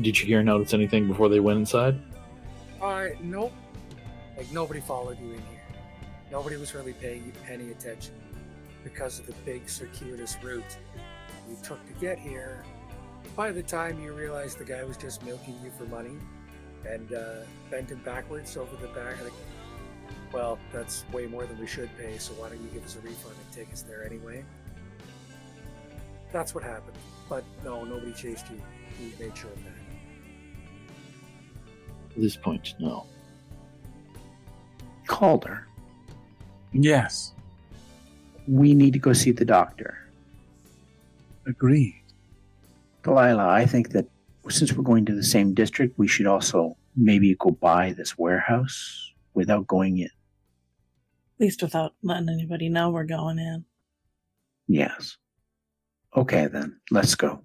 [0.00, 2.00] Did Shakir notice anything before they went inside?
[2.80, 3.52] Uh, nope.
[4.36, 5.62] Like nobody followed you in here.
[6.30, 8.14] Nobody was really paying you any attention
[8.82, 10.76] because of the big circuitous route
[11.48, 12.64] you took to get here.
[13.36, 16.16] By the time you realized the guy was just milking you for money
[16.86, 19.32] and uh, bent him backwards over the back, like,
[20.32, 23.00] well, that's way more than we should pay, so why don't you give us a
[23.00, 24.44] refund and take us there anyway?
[26.32, 26.96] That's what happened.
[27.28, 28.60] But no, nobody chased you.
[28.98, 29.72] We made sure of that.
[32.16, 33.06] At this point, no.
[35.06, 35.66] Calder,
[36.72, 37.32] Yes,
[38.48, 39.98] we need to go see the doctor.
[41.46, 42.00] agreed.
[43.02, 44.06] Delilah, I think that
[44.48, 49.12] since we're going to the same district, we should also maybe go by this warehouse
[49.34, 50.06] without going in.
[50.06, 53.64] At least without letting anybody know we're going in.
[54.66, 55.16] Yes.
[56.16, 57.42] Okay, then, let's go.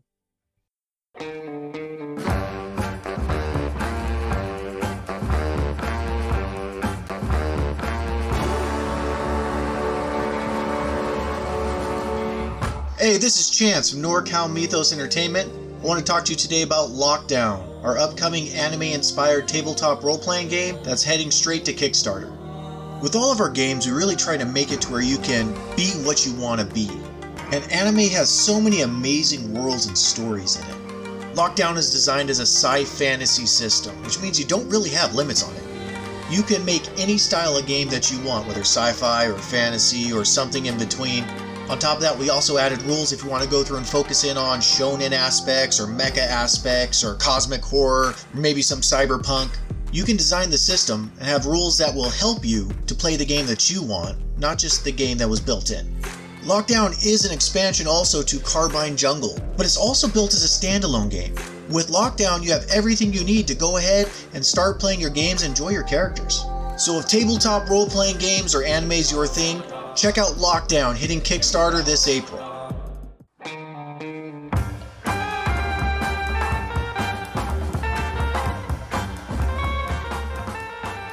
[13.00, 15.50] Hey, this is Chance from NorCal Mythos Entertainment.
[15.82, 20.18] I want to talk to you today about Lockdown, our upcoming anime inspired tabletop role
[20.18, 22.30] playing game that's heading straight to Kickstarter.
[23.02, 25.54] With all of our games, we really try to make it to where you can
[25.78, 26.90] be what you want to be.
[27.54, 31.36] And anime has so many amazing worlds and stories in it.
[31.36, 35.42] Lockdown is designed as a sci fantasy system, which means you don't really have limits
[35.42, 35.64] on it.
[36.30, 40.12] You can make any style of game that you want, whether sci fi or fantasy
[40.12, 41.24] or something in between.
[41.70, 43.88] On top of that, we also added rules if you want to go through and
[43.88, 49.56] focus in on shonen aspects or mecha aspects or cosmic horror, or maybe some cyberpunk.
[49.92, 53.26] You can design the system and have rules that will help you to play the
[53.26, 55.86] game that you want, not just the game that was built in.
[56.42, 61.12] Lockdown is an expansion also to Carbine Jungle, but it's also built as a standalone
[61.12, 61.36] game.
[61.70, 65.44] With Lockdown, you have everything you need to go ahead and start playing your games
[65.44, 66.44] and enjoy your characters.
[66.78, 69.62] So if tabletop role playing games or anime is your thing,
[70.00, 72.40] check out Lockdown hitting Kickstarter this April.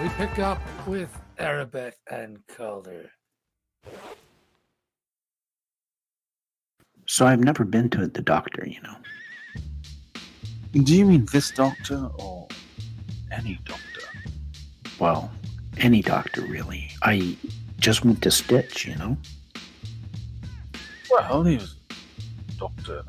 [0.01, 3.11] We pick up with Arabet and Calder.
[7.09, 8.94] So I've never been to the doctor, you know.
[10.85, 12.46] Do you mean this doctor or
[13.33, 13.83] any doctor?
[15.01, 15.33] Well,
[15.79, 16.90] any doctor, really.
[17.03, 17.37] I
[17.79, 19.17] just went to Stitch, you know.
[21.11, 21.77] Well, he was
[22.59, 23.05] doctor,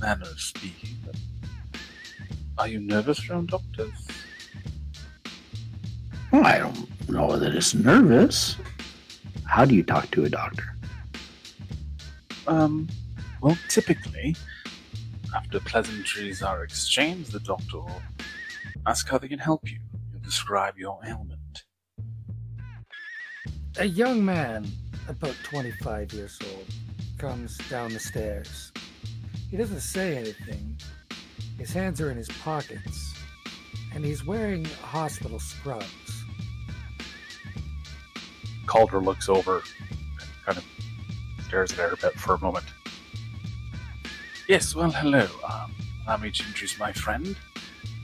[0.00, 0.96] manner of speaking.
[2.58, 4.08] Are you nervous around doctors?
[6.32, 8.56] Well, I don't know that it's nervous.
[9.44, 10.76] How do you talk to a doctor?
[12.46, 12.88] Um,
[13.40, 14.36] well, typically,
[15.34, 18.02] after pleasantries are exchanged, the doctor will
[18.86, 19.78] ask how they can help you.
[20.12, 21.40] He'll describe your ailment.
[23.78, 24.66] A young man,
[25.06, 26.64] about 25 years old,
[27.18, 28.72] comes down the stairs.
[29.50, 30.78] He doesn't say anything.
[31.58, 33.12] His hands are in his pockets,
[33.94, 36.24] and he's wearing hospital scrubs.
[38.64, 39.98] Calder looks over and
[40.46, 40.64] kind of
[41.46, 42.64] stares at Arabet for a moment.
[44.48, 45.28] Yes, well, hello.
[45.46, 45.74] Um,
[46.06, 47.36] allow me to introduce my friend.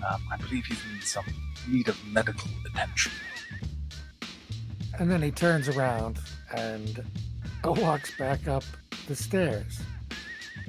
[0.07, 1.25] Um, I believe he's in some
[1.67, 3.13] need of medical attention.
[5.03, 6.21] And then he turns around
[6.55, 7.05] and
[7.65, 8.63] walks back up
[9.09, 9.81] the stairs.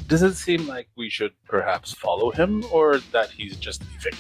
[0.08, 4.18] Does it seem like we should perhaps follow him, or that he's just leaving?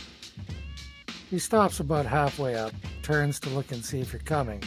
[1.32, 4.62] He stops about halfway up, turns to look and see if you're coming.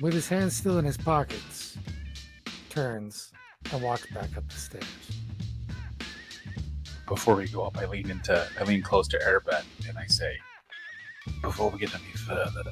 [0.00, 1.76] With his hands still in his pockets,
[2.68, 3.32] turns
[3.72, 4.84] and walks back up the stairs.
[7.08, 10.36] Before we go up, I lean into, I lean close to Arabet and I say,
[11.42, 12.62] before we get any further,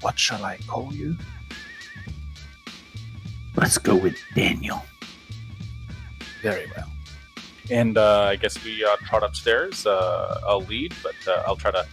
[0.00, 1.16] what shall I call you?
[3.56, 4.82] Let's go with Daniel.
[6.42, 6.90] Very well.
[7.70, 9.86] And uh, I guess we uh, trot upstairs.
[9.86, 11.86] Uh, I'll lead, but uh, I'll try to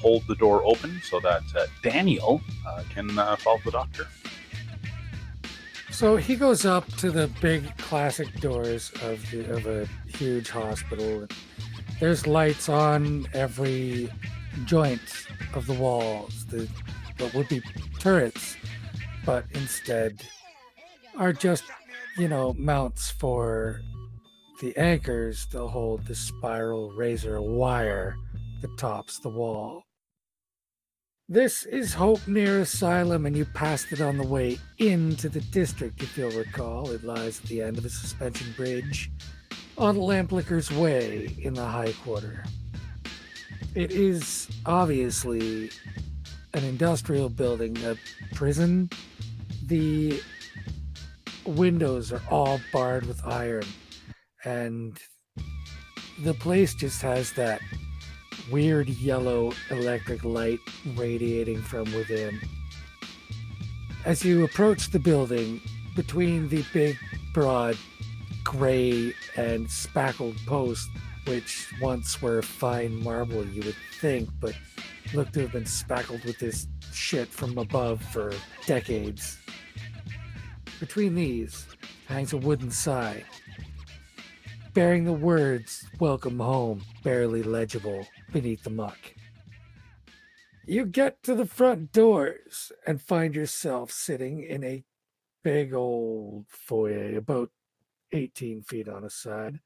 [0.00, 4.06] hold the door open so that uh, Daniel uh, can uh, follow the doctor.
[5.90, 11.28] So he goes up to the big classic doors of the, of a huge hospital.
[12.00, 14.10] There's lights on every
[14.64, 15.00] joint
[15.54, 16.46] of the walls.
[16.46, 16.68] The
[17.18, 17.62] what would be
[17.98, 18.56] turrets,
[19.24, 20.22] but instead
[21.16, 21.64] are just
[22.18, 23.80] you know mounts for
[24.60, 28.16] the anchors to hold the spiral razor wire
[28.62, 29.82] that tops the wall.
[31.28, 36.02] This is Hope Near Asylum, and you passed it on the way into the district,
[36.02, 36.90] if you'll recall.
[36.90, 39.10] It lies at the end of a suspension bridge
[39.78, 42.44] on Lamplicker's Way in the High Quarter.
[43.74, 45.70] It is obviously
[46.54, 47.96] an industrial building, a
[48.34, 48.88] prison.
[49.66, 50.22] The
[51.44, 53.64] windows are all barred with iron,
[54.44, 54.98] and
[56.22, 57.60] the place just has that
[58.50, 60.60] weird yellow electric light
[60.94, 62.40] radiating from within.
[64.04, 65.60] As you approach the building,
[65.96, 66.96] between the big,
[67.32, 67.76] broad,
[68.44, 70.88] gray, and spackled posts,
[71.26, 74.54] which once were fine marble, you would think, but
[75.12, 78.32] look to have been spackled with this shit from above for
[78.66, 79.38] decades.
[80.80, 81.66] Between these
[82.06, 83.24] hangs a wooden sign
[84.74, 88.98] bearing the words Welcome Home barely legible beneath the muck.
[90.66, 94.82] You get to the front doors and find yourself sitting in a
[95.44, 97.50] big old foyer, about
[98.12, 99.60] 18 feet on a side,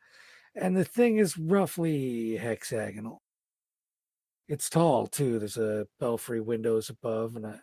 [0.54, 3.22] and the thing is roughly hexagonal.
[4.48, 5.38] It's tall, too.
[5.38, 7.62] There's a belfry windows above and a,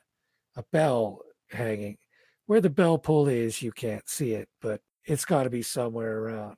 [0.56, 1.98] a bell hanging.
[2.46, 6.20] Where the bell pull is, you can't see it, but it's got to be somewhere
[6.20, 6.58] around.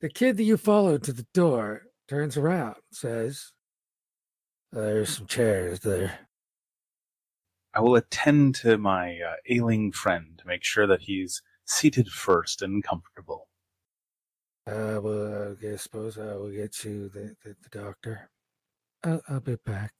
[0.00, 3.52] The kid that you followed to the door turns around, says,
[4.72, 6.18] There's some chairs there.
[7.74, 12.62] I will attend to my uh, ailing friend to make sure that he's seated first
[12.62, 13.48] and comfortable.
[14.66, 18.30] Uh, well, I suppose I will get you the, the, the doctor.
[19.02, 19.92] I'll, I'll be back.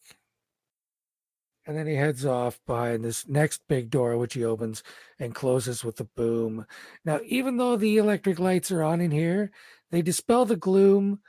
[1.66, 4.82] And then he heads off behind this next big door, which he opens
[5.18, 6.66] and closes with a boom.
[7.04, 9.52] Now, even though the electric lights are on in here,
[9.90, 11.20] they dispel the gloom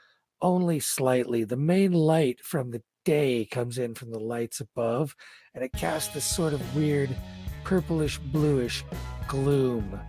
[0.41, 1.43] only slightly.
[1.43, 5.15] The main light from the day comes in from the lights above,
[5.53, 7.15] and it casts this sort of weird
[7.63, 8.83] purplish bluish
[9.27, 9.99] gloom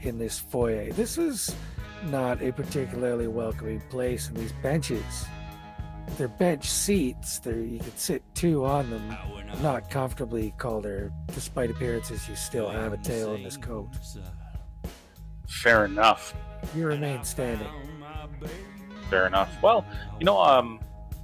[0.00, 0.92] in this foyer.
[0.92, 1.54] This is
[2.04, 5.26] not a particularly welcoming place, and these benches
[6.16, 7.38] they're bench seats.
[7.38, 9.16] There you could sit two on them,
[9.62, 11.12] not comfortably, Calder.
[11.28, 13.88] Despite appearances, you still have a tail in this coat.
[15.48, 16.34] Fair enough.
[16.74, 17.68] You remain standing.
[19.10, 19.50] Fair enough.
[19.62, 19.84] Well,
[20.18, 20.80] you know, um,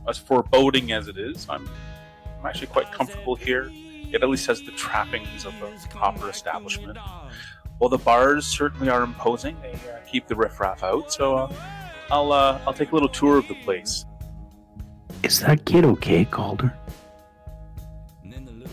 [0.09, 1.69] as foreboding as it is, I'm,
[2.39, 3.71] I'm actually quite comfortable here.
[4.11, 6.99] It at least has the trappings of a proper establishment.
[7.79, 9.57] Well, the bars certainly are imposing.
[9.63, 11.53] They uh, keep the riffraff out, so uh,
[12.11, 14.05] I'll uh, I'll take a little tour of the place.
[15.23, 16.75] Is that kid okay, Calder?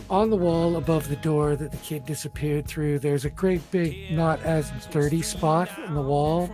[0.08, 4.12] On the wall above the door that the kid disappeared through, there's a great big,
[4.12, 6.48] not as dirty spot in the wall.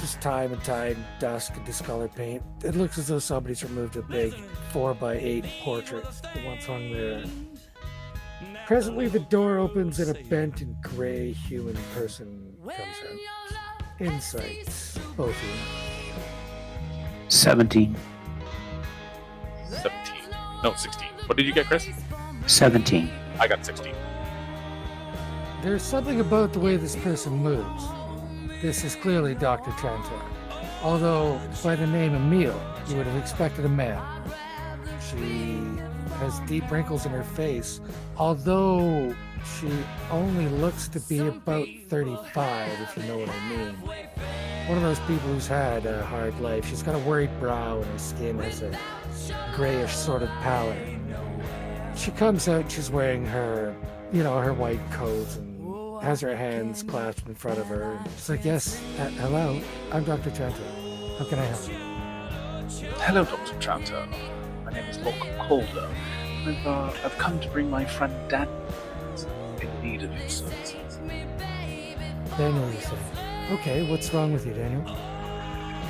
[0.00, 2.42] Just time and tide, dust, and discolored paint.
[2.64, 4.34] It looks as though somebody's removed a big
[4.72, 7.24] 4 by 8 portrait that once hung there.
[8.70, 13.82] Presently, the door opens and a bent and gray human person comes out.
[13.98, 16.22] Insights, both of you.
[17.26, 17.96] 17.
[19.68, 20.14] 17.
[20.62, 21.08] No, 16.
[21.26, 21.88] What did you get, Chris?
[22.46, 23.10] 17.
[23.40, 23.92] I got 16.
[25.62, 27.84] There's something about the way this person moves.
[28.62, 29.72] This is clearly Dr.
[29.72, 30.22] Trantor.
[30.80, 32.54] Although, by the name Emil,
[32.86, 34.00] you would have expected a man.
[35.10, 35.58] She
[36.20, 37.80] has deep wrinkles in her face,
[38.20, 39.16] although
[39.58, 39.70] she
[40.10, 43.74] only looks to be about 35, if you know what I mean.
[44.68, 46.68] One of those people who's had a hard life.
[46.68, 48.78] She's got a worried brow, and her skin has a
[49.56, 50.76] grayish sort of pallor.
[51.96, 53.74] She comes out, she's wearing her,
[54.12, 57.98] you know, her white coat and has her hands clasped in front of her.
[58.16, 59.60] She's like, Yes, uh, hello,
[59.92, 60.30] I'm Dr.
[60.30, 61.18] Trantor.
[61.18, 61.74] How can I help you?
[63.00, 63.54] Hello, Dr.
[63.54, 64.06] Trantor.
[64.64, 65.88] My name is Locke Calder.
[66.46, 68.48] I've, uh, I've come to bring my friend Dan
[69.60, 70.98] in need of your services.
[72.36, 72.96] Daniel, you say.
[73.52, 74.84] Okay, what's wrong with you, Daniel?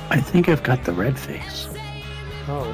[0.09, 1.69] I think I've got the red face.
[2.47, 2.67] Oh,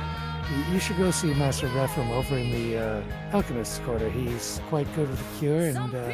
[0.49, 3.01] you- you should go see Master Rephram over in the uh,
[3.33, 4.09] Alchemist's Quarter.
[4.09, 6.11] He's quite good with the cure, and uh,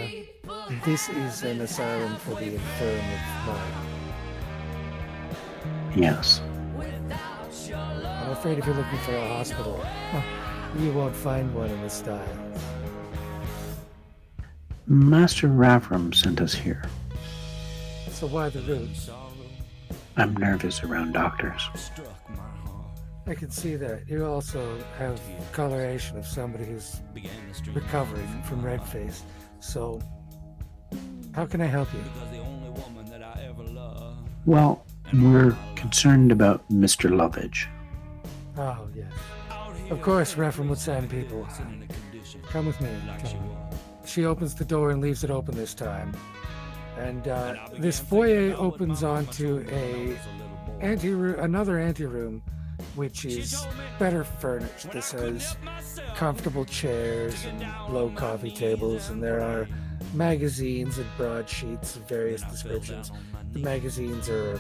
[0.86, 3.74] this is an asylum for the infirm of mind.
[5.96, 6.42] Yes.
[7.72, 9.80] I'm afraid if you're looking for a hospital,
[10.80, 12.28] you won't find one in the style.
[14.88, 16.84] Master Rephram sent us here.
[18.10, 19.10] So why the roots?
[20.18, 21.70] I'm nervous around doctors.
[23.26, 24.08] I can see that.
[24.08, 27.02] You also have the coloration of somebody who's
[27.74, 29.24] recovering from red face.
[29.62, 30.02] So,
[31.34, 32.04] how can I help you?
[34.46, 37.10] Well, we're concerned about Mr.
[37.10, 37.68] Lovage.
[38.58, 39.12] Oh, yes.
[39.94, 41.48] Of course, Rephram would send people.
[42.50, 42.90] Come with me.
[44.06, 46.14] She opens the door and leaves it open this time.
[46.98, 50.18] And uh, this foyer opens onto a
[50.82, 52.42] ante another anteroom,
[52.96, 53.66] which is
[54.00, 54.92] better furnished.
[54.92, 55.58] This has
[56.16, 57.64] comfortable chairs and
[57.94, 59.68] low coffee tables, and there are
[60.16, 63.12] magazines and broadsheets of various descriptions.
[63.52, 64.60] The magazines are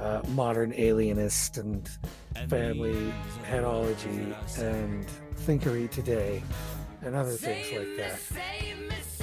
[0.00, 1.88] uh, modern alienist and
[2.48, 3.12] family
[3.48, 5.06] headology and
[5.46, 6.42] thinkery today
[7.02, 8.18] and other things like that.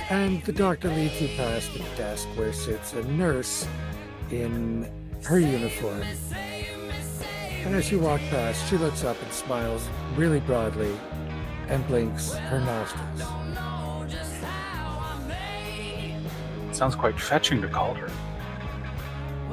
[0.09, 3.67] And the doctor leads you past the desk where sits a nurse
[4.31, 4.89] in
[5.23, 6.03] her uniform.
[7.63, 10.95] And as you walk past, she looks up and smiles really broadly
[11.67, 13.21] and blinks her nostrils.
[16.75, 18.09] Sounds quite fetching to Calder.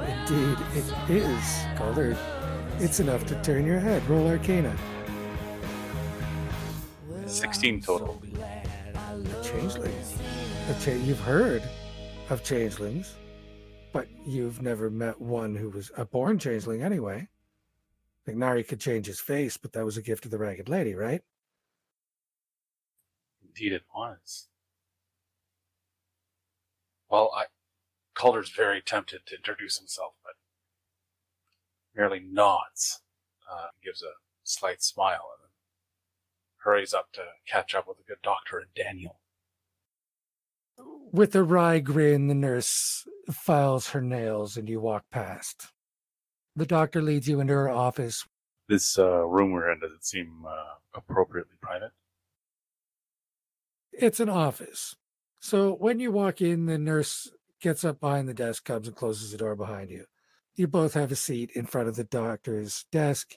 [0.06, 2.16] Indeed, it is, Calder.
[2.78, 4.06] It's enough to turn your head.
[4.08, 4.76] Roll Arcana.
[7.26, 8.22] 16 total.
[8.38, 9.94] A changeling.
[10.68, 11.62] A cha- you've heard
[12.30, 13.14] of changelings,
[13.92, 17.26] but you've never met one who was a born changeling anyway.
[18.26, 20.94] Like Nari could change his face, but that was a gift of the Ragged Lady,
[20.94, 21.22] right?
[23.44, 24.48] Indeed, it was.
[27.08, 27.44] Well, I.
[28.16, 30.32] Calder's very tempted to introduce himself, but
[31.94, 33.02] merely nods,
[33.50, 35.50] uh, gives a slight smile, and then
[36.64, 39.20] hurries up to catch up with the good doctor and Daniel.
[41.12, 45.68] With a wry grin, the nurse files her nails and you walk past.
[46.56, 48.24] The doctor leads you into her office.
[48.68, 51.92] This uh, room we're in, does it seem uh, appropriately private?
[53.92, 54.96] It's an office.
[55.38, 57.30] So when you walk in, the nurse
[57.60, 60.04] gets up behind the desk, comes and closes the door behind you.
[60.54, 63.34] You both have a seat in front of the doctor's desk.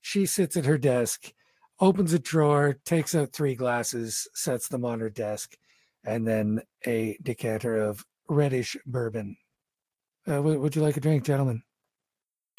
[0.00, 1.32] She sits at her desk,
[1.80, 5.56] opens a drawer, takes out three glasses, sets them on her desk,
[6.04, 9.36] and then a decanter of reddish bourbon.
[10.28, 11.62] Uh, would, would you like a drink, gentlemen?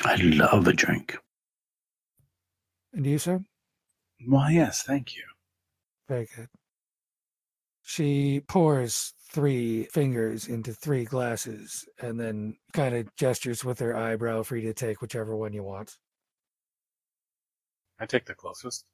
[0.03, 1.18] I love a drink.
[2.93, 3.41] And you, sir?
[4.26, 5.24] Why, yes, thank you.
[6.08, 6.47] Very good.
[7.82, 14.43] She pours three fingers into three glasses and then kind of gestures with her eyebrow
[14.43, 15.97] for you to take whichever one you want.
[17.99, 18.86] I take the closest.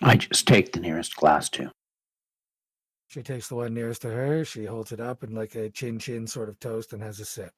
[0.00, 1.70] I just take the nearest glass too.
[3.08, 5.98] She takes the one nearest to her, she holds it up in like a chin
[5.98, 7.52] chin sort of toast and has a sip.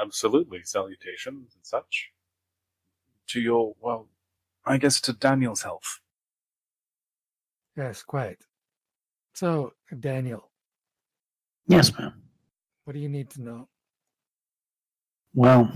[0.00, 0.62] Absolutely.
[0.64, 2.10] Salutations and such.
[3.28, 4.08] To your, well,
[4.64, 6.00] I guess to Daniel's health.
[7.76, 8.38] Yes, quite.
[9.34, 10.50] So, Daniel,
[11.66, 12.12] Yes, ma'am.
[12.84, 13.68] what do you need to know?
[15.34, 15.70] Well,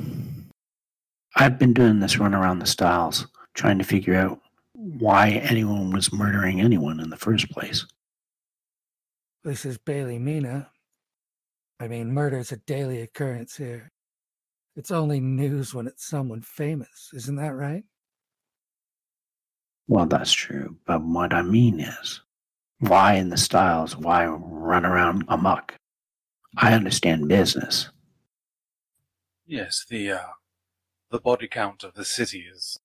[1.37, 4.41] I've been doing this run around the styles, trying to figure out
[4.75, 7.85] why anyone was murdering anyone in the first place.
[9.43, 10.71] This is Bailey Mina.
[11.81, 13.91] I mean, murder is a daily occurrence here.
[14.77, 17.85] It's only news when it's someone famous, isn't that right?
[19.89, 22.21] Well, that's true, but what I mean is,
[22.81, 23.97] why in the styles?
[23.97, 25.75] Why run around amok?
[26.57, 27.91] I understand business.
[29.47, 30.27] Yes, the, uh,
[31.11, 32.79] the body count of the city is,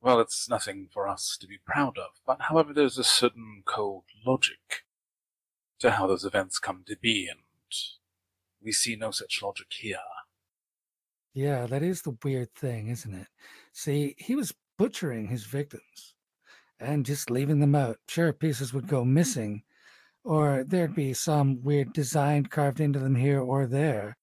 [0.00, 4.04] well, it's nothing for us to be proud of, but however, there's a certain cold
[4.26, 4.84] logic
[5.78, 7.40] to how those events come to be, and
[8.62, 9.98] we see no such logic here.
[11.34, 13.28] Yeah, that is the weird thing, isn't it?
[13.72, 16.14] See, he was butchering his victims
[16.80, 17.98] and just leaving them out.
[18.08, 19.14] Sure, pieces would go mm-hmm.
[19.14, 19.62] missing,
[20.24, 24.16] or there'd be some weird design carved into them here or there.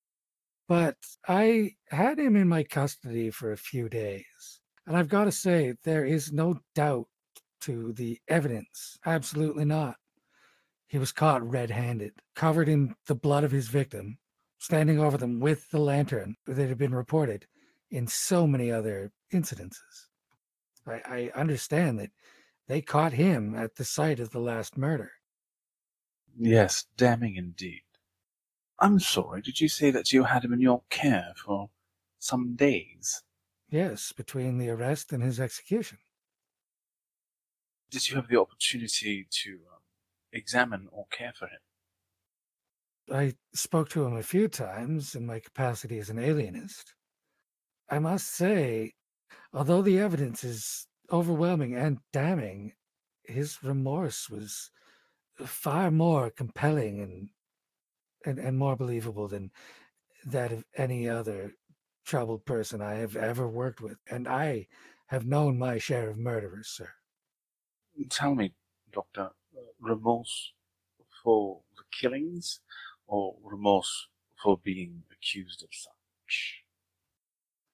[0.67, 0.97] But
[1.27, 5.75] I had him in my custody for a few days, and I've got to say,
[5.83, 7.07] there is no doubt
[7.61, 8.97] to the evidence.
[9.05, 9.95] Absolutely not.
[10.87, 14.17] He was caught red handed, covered in the blood of his victim,
[14.59, 17.45] standing over them with the lantern that had been reported
[17.91, 20.07] in so many other incidences.
[20.87, 22.11] I, I understand that
[22.67, 25.11] they caught him at the site of the last murder.
[26.37, 27.83] Yes, damning indeed.
[28.79, 31.69] I'm sorry, did you say that you had him in your care for
[32.19, 33.23] some days?
[33.69, 35.99] Yes, between the arrest and his execution.
[37.89, 39.81] Did you have the opportunity to um,
[40.33, 41.59] examine or care for him?
[43.11, 46.95] I spoke to him a few times in my capacity as an alienist.
[47.89, 48.93] I must say,
[49.53, 52.73] although the evidence is overwhelming and damning,
[53.23, 54.71] his remorse was
[55.45, 57.29] far more compelling and,
[58.25, 59.51] and, and more believable than
[60.25, 61.53] that of any other
[62.05, 63.97] troubled person I have ever worked with.
[64.09, 64.67] And I
[65.07, 66.89] have known my share of murderers, sir.
[68.09, 68.53] Tell me,
[68.91, 70.53] Doctor, uh, remorse
[71.23, 72.59] for the killings
[73.07, 74.07] or remorse
[74.41, 76.63] for being accused of such?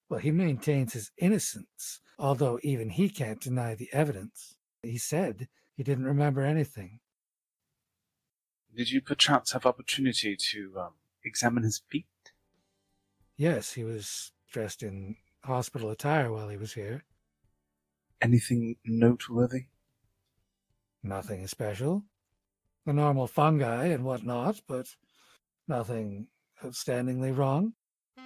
[0.10, 4.56] Well, he maintains his innocence, although even he can't deny the evidence.
[4.84, 7.00] He said he didn't remember anything.
[8.76, 10.94] Did you perchance have opportunity to um,
[11.24, 12.06] examine his feet?
[13.36, 17.04] Yes, he was dressed in hospital attire while he was here.
[18.22, 19.66] Anything noteworthy?
[21.04, 22.04] Nothing special.
[22.86, 24.96] The normal fungi and whatnot, but
[25.68, 26.28] nothing
[26.64, 27.74] outstandingly wrong.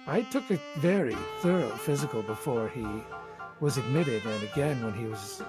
[0.06, 2.84] I took a very thorough physical before he
[3.60, 5.42] was admitted and again when he was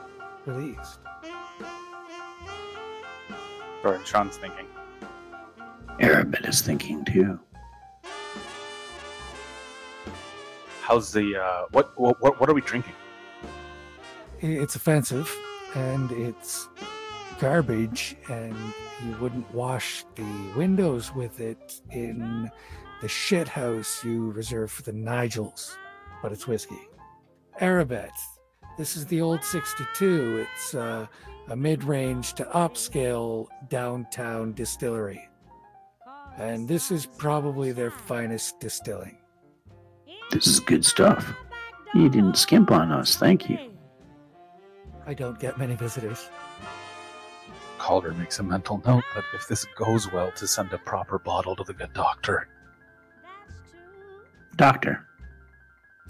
[0.46, 1.00] released.
[3.82, 4.66] Sorry, Sean's thinking.
[6.00, 7.40] Arabet is thinking too.
[10.82, 12.94] How's the uh, what, what what are we drinking?
[14.40, 15.36] It's offensive
[15.76, 16.70] and it's
[17.40, 18.56] garbage, and
[19.06, 22.50] you wouldn't wash the windows with it in
[23.02, 25.76] the shit house you reserve for the Nigels,
[26.22, 26.87] but it's whiskey.
[27.62, 28.12] Arabet.
[28.78, 30.46] This is the old 62.
[30.48, 31.08] It's uh,
[31.48, 35.28] a mid range to upscale downtown distillery.
[36.38, 39.18] And this is probably their finest distilling.
[40.32, 41.34] This is good stuff.
[41.96, 43.58] You didn't skimp on us, thank you.
[45.08, 46.30] I don't get many visitors.
[47.78, 51.56] Calder makes a mental note that if this goes well, to send a proper bottle
[51.56, 52.50] to the good doctor.
[54.58, 55.06] Doctor.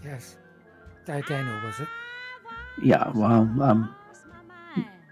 [0.04, 0.38] Yes.
[1.08, 1.88] Daniel, was it?
[2.82, 3.96] Yeah, well, um,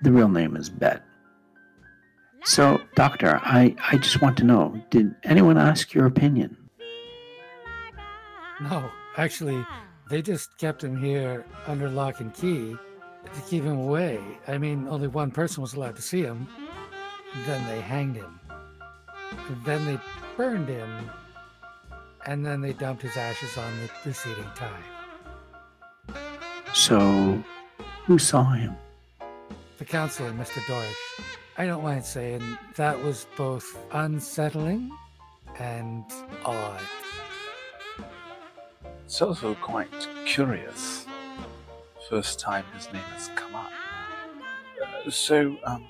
[0.02, 1.04] the real name is Bet.
[2.44, 6.56] So, Doctor, I, I just want to know did anyone ask your opinion?
[8.62, 9.66] No, actually,
[10.10, 12.76] they just kept him here under lock and key
[13.34, 14.20] to keep him away.
[14.48, 16.48] I mean, only one person was allowed to see him.
[17.46, 18.40] Then they hanged him.
[19.66, 20.00] Then they
[20.38, 21.10] burned him.
[22.28, 24.84] And then they dumped his ashes on the preceding time.
[26.76, 27.42] So,
[28.06, 28.76] who saw him?
[29.78, 30.60] The counselor, Mr.
[30.68, 30.94] Dorish.
[31.58, 32.44] I don't mind saying
[32.76, 34.92] that was both unsettling
[35.58, 36.04] and
[36.44, 36.82] odd.
[39.06, 39.88] It's also quite
[40.26, 41.06] curious.
[42.10, 43.72] First time his name has come up.
[44.84, 45.88] Uh, so, um,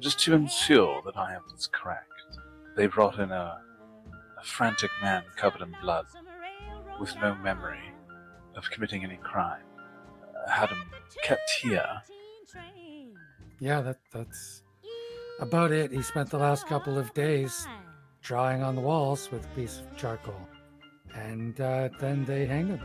[0.00, 2.10] just to ensure that I have this correct,
[2.76, 3.60] they brought in a,
[4.40, 6.06] a frantic man covered in blood,
[6.98, 7.92] with no memory
[8.56, 9.62] of committing any crime.
[10.48, 10.82] Had him
[11.22, 12.02] kept here.
[13.60, 14.62] Yeah, that that's
[15.40, 15.90] about it.
[15.90, 17.66] He spent the last couple of days
[18.20, 20.48] drawing on the walls with a piece of charcoal.
[21.14, 22.80] And uh, then they hanged him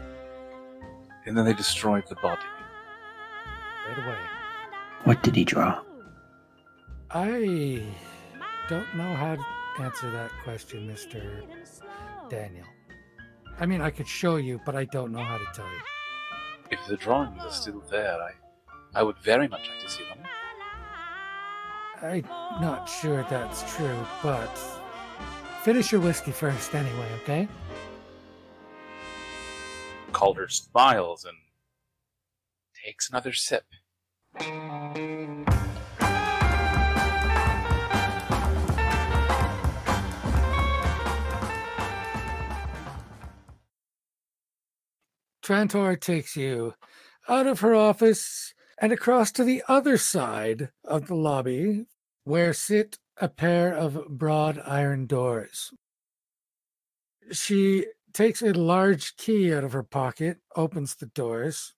[1.26, 2.41] And then they destroyed the body.
[3.88, 4.18] right away.
[5.05, 5.82] What did he draw?
[7.12, 7.84] I
[8.70, 11.41] don't know how to answer that question, Mr.
[12.30, 12.66] Daniel.
[13.60, 15.82] I mean, I could show you, but I don't know how to tell you.
[16.82, 18.32] If the drawings are still there, I,
[18.95, 20.19] I would very much like to see them.
[22.01, 24.57] I'm not sure that's true, but
[25.63, 27.47] finish your whiskey first anyway, okay?
[30.13, 31.38] Calder smiles and
[32.86, 33.65] takes another sip.
[45.50, 46.76] Trantor takes you
[47.28, 51.88] out of her office and across to the other side of the lobby
[52.24, 55.74] where sit a pair of broad iron doors.
[57.32, 61.74] She takes a large key out of her pocket, opens the doors,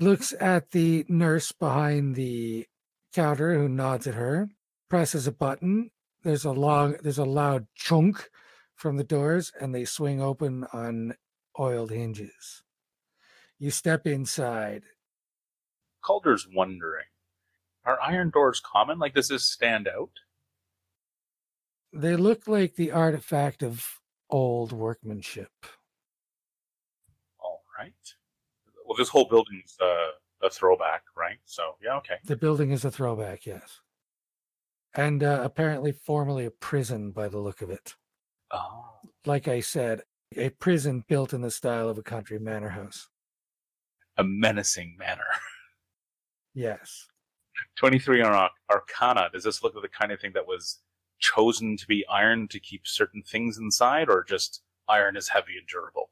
[0.00, 2.66] looks at the nurse behind the
[3.14, 4.48] counter who nods at her,
[4.90, 5.92] presses a button.
[6.24, 8.30] There's a long there's a loud chunk
[8.74, 11.14] from the doors and they swing open on
[11.56, 12.64] oiled hinges.
[13.62, 14.82] You step inside.
[16.00, 17.06] Calder's wondering
[17.84, 18.98] Are iron doors common?
[18.98, 20.10] Like, does this stand out?
[21.92, 25.52] They look like the artifact of old workmanship.
[27.38, 27.94] All right.
[28.84, 30.08] Well, this whole building's uh,
[30.44, 31.38] a throwback, right?
[31.44, 32.16] So, yeah, okay.
[32.24, 33.80] The building is a throwback, yes.
[34.92, 37.94] And uh, apparently formerly a prison by the look of it.
[38.50, 38.86] Oh.
[39.24, 40.02] Like I said,
[40.36, 43.08] a prison built in the style of a country manor house.
[44.16, 45.24] A menacing manner.
[46.54, 47.06] Yes.
[47.76, 50.80] 23 Ar- Arcana, does this look like the kind of thing that was
[51.18, 55.66] chosen to be iron to keep certain things inside, or just iron is heavy and
[55.66, 56.10] durable?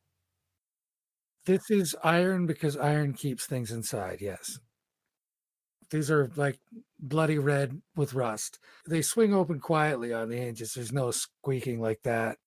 [1.45, 4.59] This is iron because iron keeps things inside, yes.
[5.91, 6.59] These are like
[6.99, 8.59] bloody red with rust.
[8.89, 10.73] They swing open quietly on the hinges.
[10.73, 12.39] There's no squeaking like that.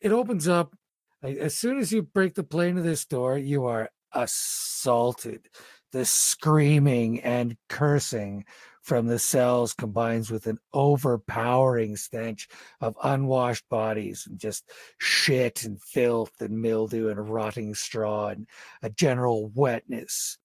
[0.00, 0.74] It opens up.
[1.22, 5.48] As soon as you break the plane of this door, you are assaulted.
[5.90, 8.44] The screaming and cursing
[8.82, 12.48] from the cells combines with an overpowering stench
[12.80, 18.46] of unwashed bodies and just shit and filth and mildew and rotting straw and
[18.82, 20.38] a general wetness.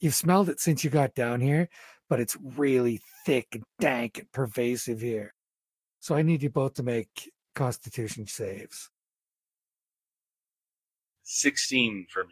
[0.00, 1.68] You've smelled it since you got down here,
[2.08, 5.34] but it's really thick and dank and pervasive here.
[6.00, 8.90] So I need you both to make constitution saves.
[11.34, 12.30] 16 for me.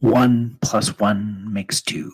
[0.00, 2.12] One plus one makes two.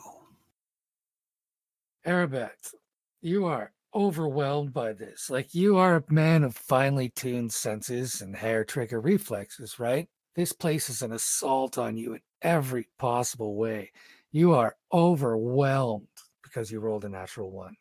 [2.07, 2.75] Arabet,
[3.21, 5.29] you are overwhelmed by this.
[5.29, 10.09] Like you are a man of finely tuned senses and hair trigger reflexes, right?
[10.37, 13.91] This place is an assault on you in every possible way.
[14.31, 16.07] You are overwhelmed
[16.45, 17.75] because you rolled a natural one.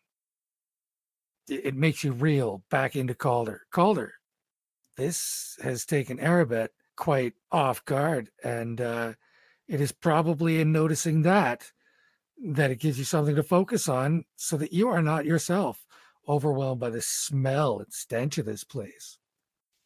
[1.47, 3.61] It, it makes you reel back into Calder.
[3.71, 4.13] Calder,
[4.97, 9.13] this has taken Arabet quite off guard, and uh,
[9.67, 11.71] it is probably in noticing that
[12.43, 15.85] that it gives you something to focus on so that you are not yourself
[16.27, 19.17] overwhelmed by the smell and stench of this place.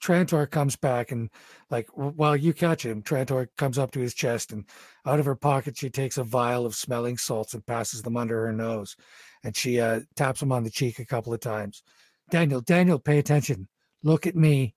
[0.02, 1.30] Trantor comes back and,
[1.70, 4.66] like, while you catch him, Trantor comes up to his chest and
[5.06, 8.46] out of her pocket, she takes a vial of smelling salts and passes them under
[8.46, 8.96] her nose.
[9.44, 11.84] And she uh, taps him on the cheek a couple of times.
[12.30, 13.68] Daniel, Daniel, pay attention.
[14.02, 14.76] Look at me.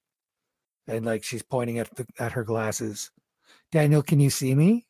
[0.89, 3.11] And, like, she's pointing at, the, at her glasses.
[3.71, 4.87] Daniel, can you see me?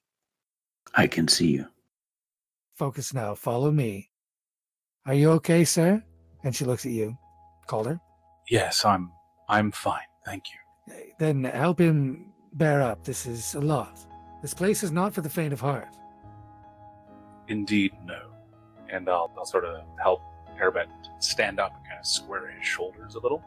[0.94, 1.66] I can see you.
[2.74, 3.34] Focus now.
[3.34, 4.10] Follow me.
[5.06, 6.02] Are you okay, sir?
[6.44, 7.16] And she looks at you,
[7.66, 8.00] Calder.
[8.48, 9.10] Yes, I'm
[9.48, 10.94] I'm fine, thank you.
[11.18, 13.04] Then help him bear up.
[13.04, 13.98] This is a lot.
[14.40, 15.88] This place is not for the faint of heart.
[17.48, 18.30] Indeed, no.
[18.90, 20.20] And I'll, I'll sort of help
[20.60, 20.86] Arabet
[21.20, 23.42] stand up and kind of square his shoulders a little.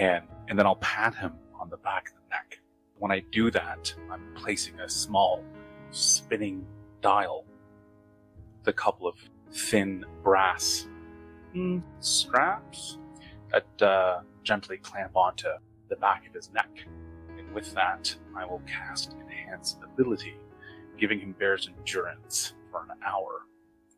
[0.00, 2.58] And and then I'll pat him on the back of the neck.
[2.98, 5.44] When I do that, I'm placing a small
[5.90, 6.66] spinning
[7.02, 7.44] dial
[8.58, 9.14] with a couple of
[9.52, 10.88] thin brass
[11.54, 12.98] mm, straps
[13.52, 15.48] that uh, gently clamp onto
[15.90, 16.70] the back of his neck.
[17.36, 20.34] And with that, I will cast Enhance Ability,
[20.98, 23.42] giving him Bear's Endurance for an hour.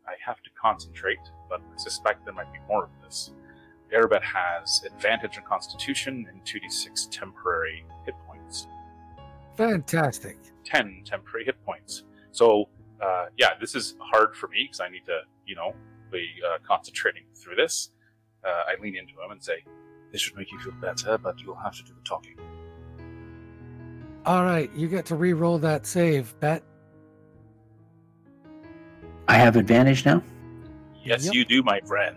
[0.07, 3.33] I have to concentrate, but I suspect there might be more of this.
[3.93, 8.67] Arabet has advantage on Constitution and 2d6 temporary hit points.
[9.57, 10.39] Fantastic.
[10.65, 12.05] 10 temporary hit points.
[12.33, 12.69] So,
[13.01, 15.75] uh, yeah, this is hard for me because I need to, you know,
[16.11, 17.91] be uh, concentrating through this.
[18.45, 19.65] Uh, I lean into him and say,
[20.11, 22.37] This should make you feel better, but you'll have to do the talking.
[24.25, 26.63] All right, you get to re-roll that save, Bet.
[29.29, 30.23] I have advantage now.
[31.05, 31.35] Yes, Yep.
[31.35, 32.17] you do, my friend.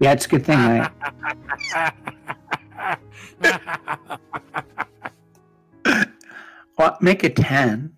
[0.00, 0.58] Yeah, it's a good thing.
[0.58, 0.90] I,
[6.78, 7.92] well, make it ten.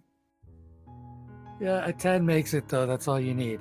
[1.61, 2.87] yeah, a 10 makes it though.
[2.87, 3.61] That's all you need.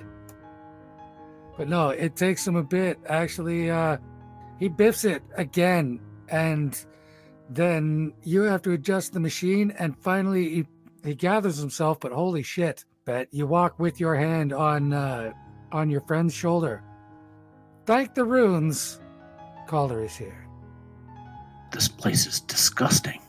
[1.56, 2.98] But no, it takes him a bit.
[3.06, 3.98] Actually, uh
[4.58, 6.84] he biffs it again and
[7.50, 10.66] then you have to adjust the machine and finally he,
[11.04, 15.32] he gathers himself, but holy shit, Bet, you walk with your hand on uh
[15.70, 16.82] on your friend's shoulder.
[17.84, 19.00] Thank the runes.
[19.66, 20.46] Calder is here.
[21.72, 23.20] This place is disgusting.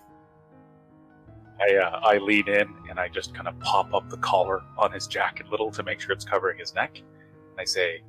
[1.60, 4.92] I, uh, I lean in and I just kind of pop up the collar on
[4.92, 6.98] his jacket a little to make sure it's covering his neck.
[6.98, 8.04] And I say,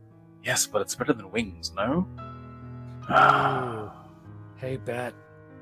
[0.44, 2.06] Yes, but it's better than wings, no?
[3.10, 3.90] Ooh.
[4.56, 5.14] Hey, Bet,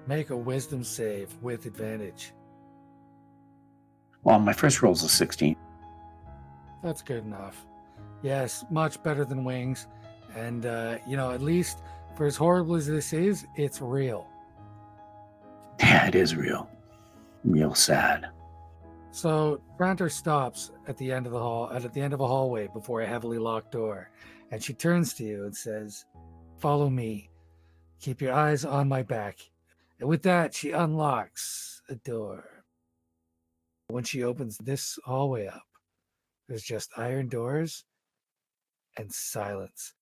[0.06, 2.32] make a wisdom save with advantage.
[4.24, 5.56] Well, my first roll's a sixteen.
[6.82, 7.64] That's good enough.
[8.22, 9.86] Yes, much better than wings.
[10.34, 11.78] And, uh, you know, at least
[12.16, 14.26] for as horrible as this is, it's real.
[15.80, 16.68] Yeah, it is real.
[17.44, 18.30] Real sad.
[19.10, 22.68] So Trantor stops at the end of the hall, at the end of a hallway
[22.72, 24.10] before a heavily locked door,
[24.50, 26.06] and she turns to you and says,
[26.58, 27.28] "Follow me.
[28.00, 29.38] Keep your eyes on my back."
[30.00, 32.64] And with that, she unlocks a door.
[33.88, 35.66] When she opens this hallway up,
[36.48, 37.84] there's just iron doors
[38.96, 39.94] and silence.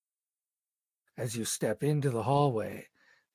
[1.21, 2.87] As you step into the hallway,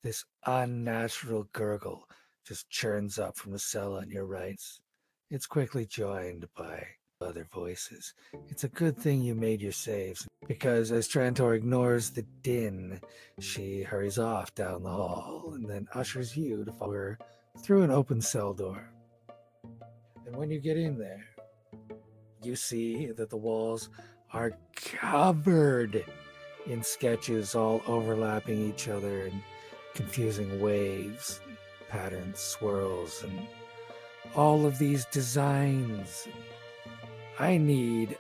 [0.03, 2.09] this unnatural gurgle
[2.45, 4.61] just churns up from the cell on your right.
[5.31, 6.85] It's quickly joined by
[7.21, 8.13] other voices.
[8.49, 13.01] It's a good thing you made your saves, because as Trantor ignores the din,
[13.39, 17.19] she hurries off down the hall and then ushers you to follow her
[17.63, 18.91] through an open cell door.
[20.27, 21.25] And when you get in there,
[22.43, 23.91] you see that the walls
[24.33, 26.05] are covered
[26.67, 29.43] in sketches all overlapping each other and
[29.95, 31.41] confusing waves,
[31.89, 33.47] patterns, swirls, and
[34.35, 36.29] all of these designs.
[37.39, 38.19] I need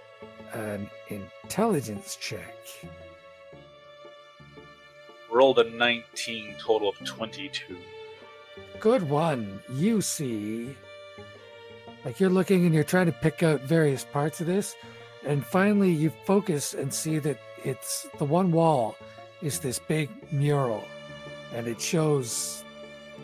[0.52, 2.56] an intelligence check.
[5.30, 7.76] Rolled a 19, total of 22.
[8.80, 9.60] Good one.
[9.72, 10.74] You see,
[12.04, 14.76] like you're looking and you're trying to pick out various parts of this,
[15.26, 18.96] and finally you focus and see that it's the one wall
[19.42, 20.84] is this big mural,
[21.52, 22.64] and it shows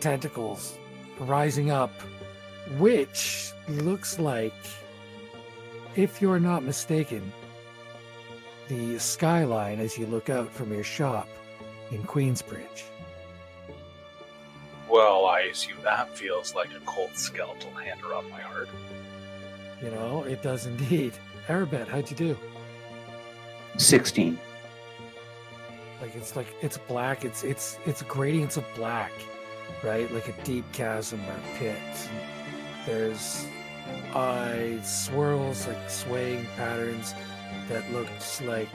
[0.01, 0.77] tentacles
[1.19, 1.91] rising up,
[2.77, 4.53] which looks like,
[5.95, 7.31] if you're not mistaken,
[8.67, 11.27] the skyline as you look out from your shop
[11.91, 12.83] in Queensbridge.
[14.89, 18.69] Well, I assume that feels like a cold skeletal hand around my heart.
[19.81, 21.13] You know, it does indeed.
[21.47, 22.37] Arabet, how'd you do?
[23.77, 24.39] Sixteen.
[26.01, 27.25] Like it's like it's black.
[27.25, 29.11] It's it's it's gradients of black,
[29.83, 30.11] right?
[30.11, 31.75] Like a deep chasm or pit.
[32.85, 33.47] There's
[34.13, 37.13] uh, swirls, like swaying patterns
[37.69, 38.69] that looks like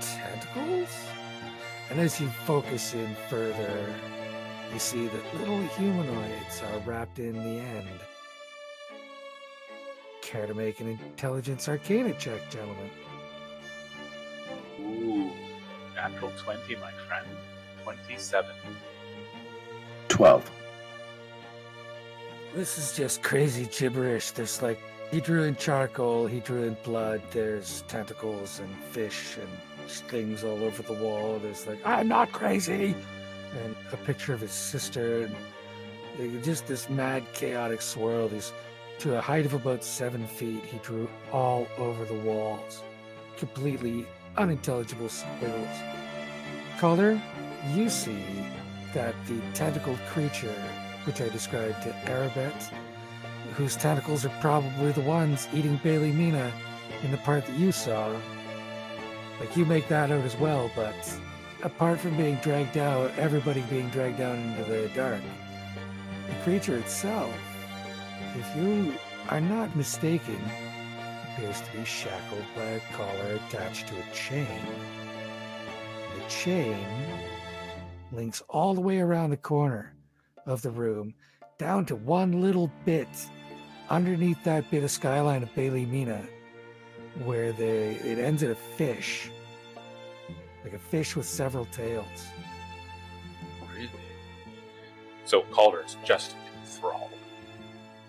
[0.00, 0.88] tentacles.
[1.90, 3.94] And as you focus in further,
[4.72, 7.88] you see that little humanoids are wrapped in the end.
[10.20, 12.90] Care to make an intelligence arcana check, gentlemen?
[14.80, 15.30] Ooh,
[15.94, 17.26] natural 20, my friend.
[17.82, 18.50] 27.
[20.08, 20.50] Twelve.
[22.54, 24.30] This is just crazy gibberish.
[24.30, 27.22] There's like He drew in charcoal, he drew in blood.
[27.30, 29.48] There's tentacles and fish and
[29.90, 31.38] things all over the wall.
[31.38, 32.94] There's like, I'm not crazy!
[33.62, 35.30] And a picture of his sister.
[36.18, 38.28] And just this mad, chaotic swirl.
[38.28, 38.52] These,
[39.00, 42.82] to a height of about seven feet, he drew all over the walls.
[43.36, 44.06] Completely
[44.38, 45.68] unintelligible squiggles.
[46.78, 47.20] Calder,
[47.72, 48.24] you see
[48.94, 50.54] that the tentacled creature,
[51.04, 52.72] which I described to Arabet,
[53.54, 56.52] whose tentacles are probably the ones eating Bailey Mina
[57.02, 58.14] in the part that you saw.
[59.40, 61.20] Like you make that out as well, but
[61.62, 65.20] apart from being dragged out, everybody being dragged down into the dark,
[66.28, 67.34] the creature itself,
[68.34, 68.94] if you
[69.28, 70.38] are not mistaken,
[71.36, 74.46] appears to be shackled by a collar attached to a chain.
[76.14, 76.78] The chain
[78.10, 79.94] links all the way around the corner
[80.46, 81.14] of the room
[81.58, 83.08] down to one little bit
[83.90, 86.26] underneath that bit of skyline of Bailey Mina,
[87.24, 89.30] where they it ends in a fish,
[90.64, 92.28] like a fish with several tails.
[93.74, 93.90] Really?
[95.26, 97.10] So Calder's just enthralled.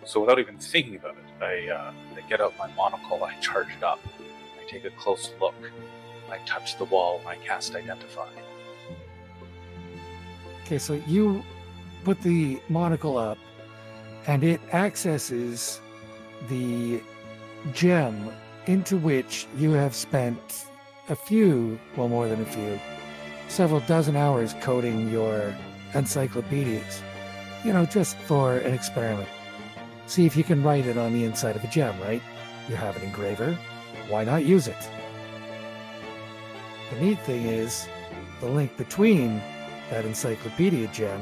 [0.05, 3.69] So without even thinking about it, I, uh, I get out my monocle, I charge
[3.75, 3.99] it up,
[4.59, 5.55] I take a close look,
[6.29, 8.27] I touch the wall, and I cast Identify.
[10.65, 11.43] Okay, so you
[12.03, 13.37] put the monocle up,
[14.25, 15.79] and it accesses
[16.49, 17.01] the
[17.73, 18.31] gem
[18.65, 20.65] into which you have spent
[21.09, 22.79] a few, well, more than a few,
[23.47, 25.55] several dozen hours coding your
[25.93, 27.01] encyclopedias.
[27.63, 29.29] You know, just for an experiment.
[30.07, 32.21] See if you can write it on the inside of a gem, right?
[32.69, 33.57] You have an engraver.
[34.07, 34.89] Why not use it?
[36.91, 37.87] The neat thing is
[38.39, 39.41] the link between
[39.89, 41.19] that encyclopedia gem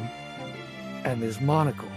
[1.04, 1.90] and this monocle.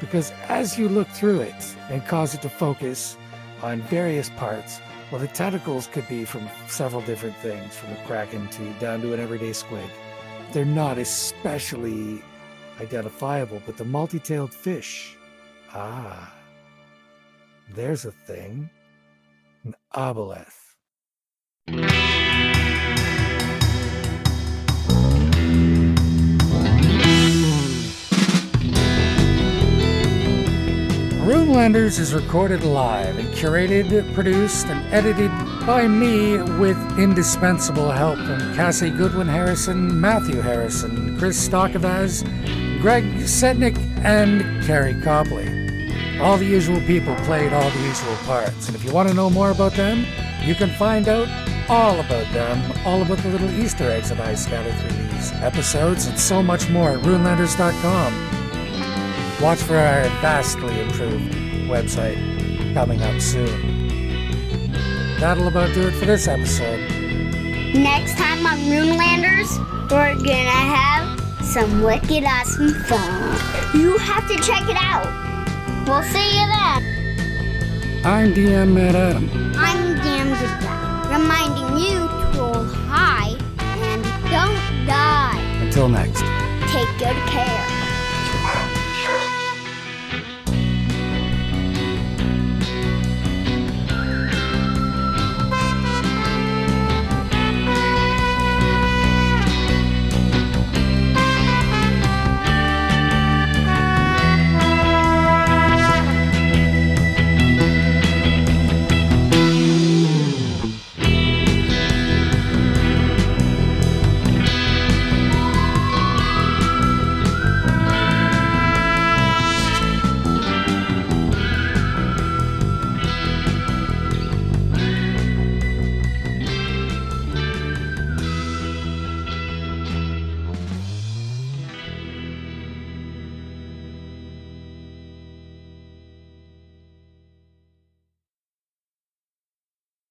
[0.00, 3.16] Because as you look through it and cause it to focus
[3.62, 4.80] on various parts,
[5.12, 9.12] well, the tentacles could be from several different things, from a kraken to down to
[9.12, 9.88] an everyday squid.
[10.52, 12.20] They're not especially
[12.80, 15.16] identifiable, but the multi tailed fish,
[15.74, 16.32] ah,
[17.74, 18.68] there's a thing
[19.64, 20.56] an obelisk.
[31.22, 35.30] Runelanders is recorded live and curated, produced, and edited
[35.64, 42.24] by me with indispensable help from Cassie Goodwin Harrison, Matthew Harrison, Chris Stokavaz,
[42.80, 45.61] Greg Setnick, and Carrie Copley.
[46.22, 49.28] All the usual people played all the usual parts, and if you want to know
[49.28, 50.06] more about them,
[50.44, 51.26] you can find out
[51.68, 56.06] all about them, all about the little Easter eggs that I scattered through these episodes,
[56.06, 58.12] and so much more at runelanders.com.
[59.42, 61.34] Watch for our vastly improved
[61.68, 62.18] website
[62.72, 63.90] coming up soon.
[65.18, 66.88] That'll about do it for this episode.
[67.74, 69.58] Next time on Runelanders,
[69.90, 73.76] we're gonna have some wicked awesome fun.
[73.76, 75.31] You have to check it out.
[75.86, 78.02] We'll see you then.
[78.04, 79.28] I'm DM Matt Adam.
[79.56, 85.40] I'm DM Goodbye, reminding you to roll high and don't die.
[85.60, 86.20] Until next.
[86.72, 87.81] Take good care.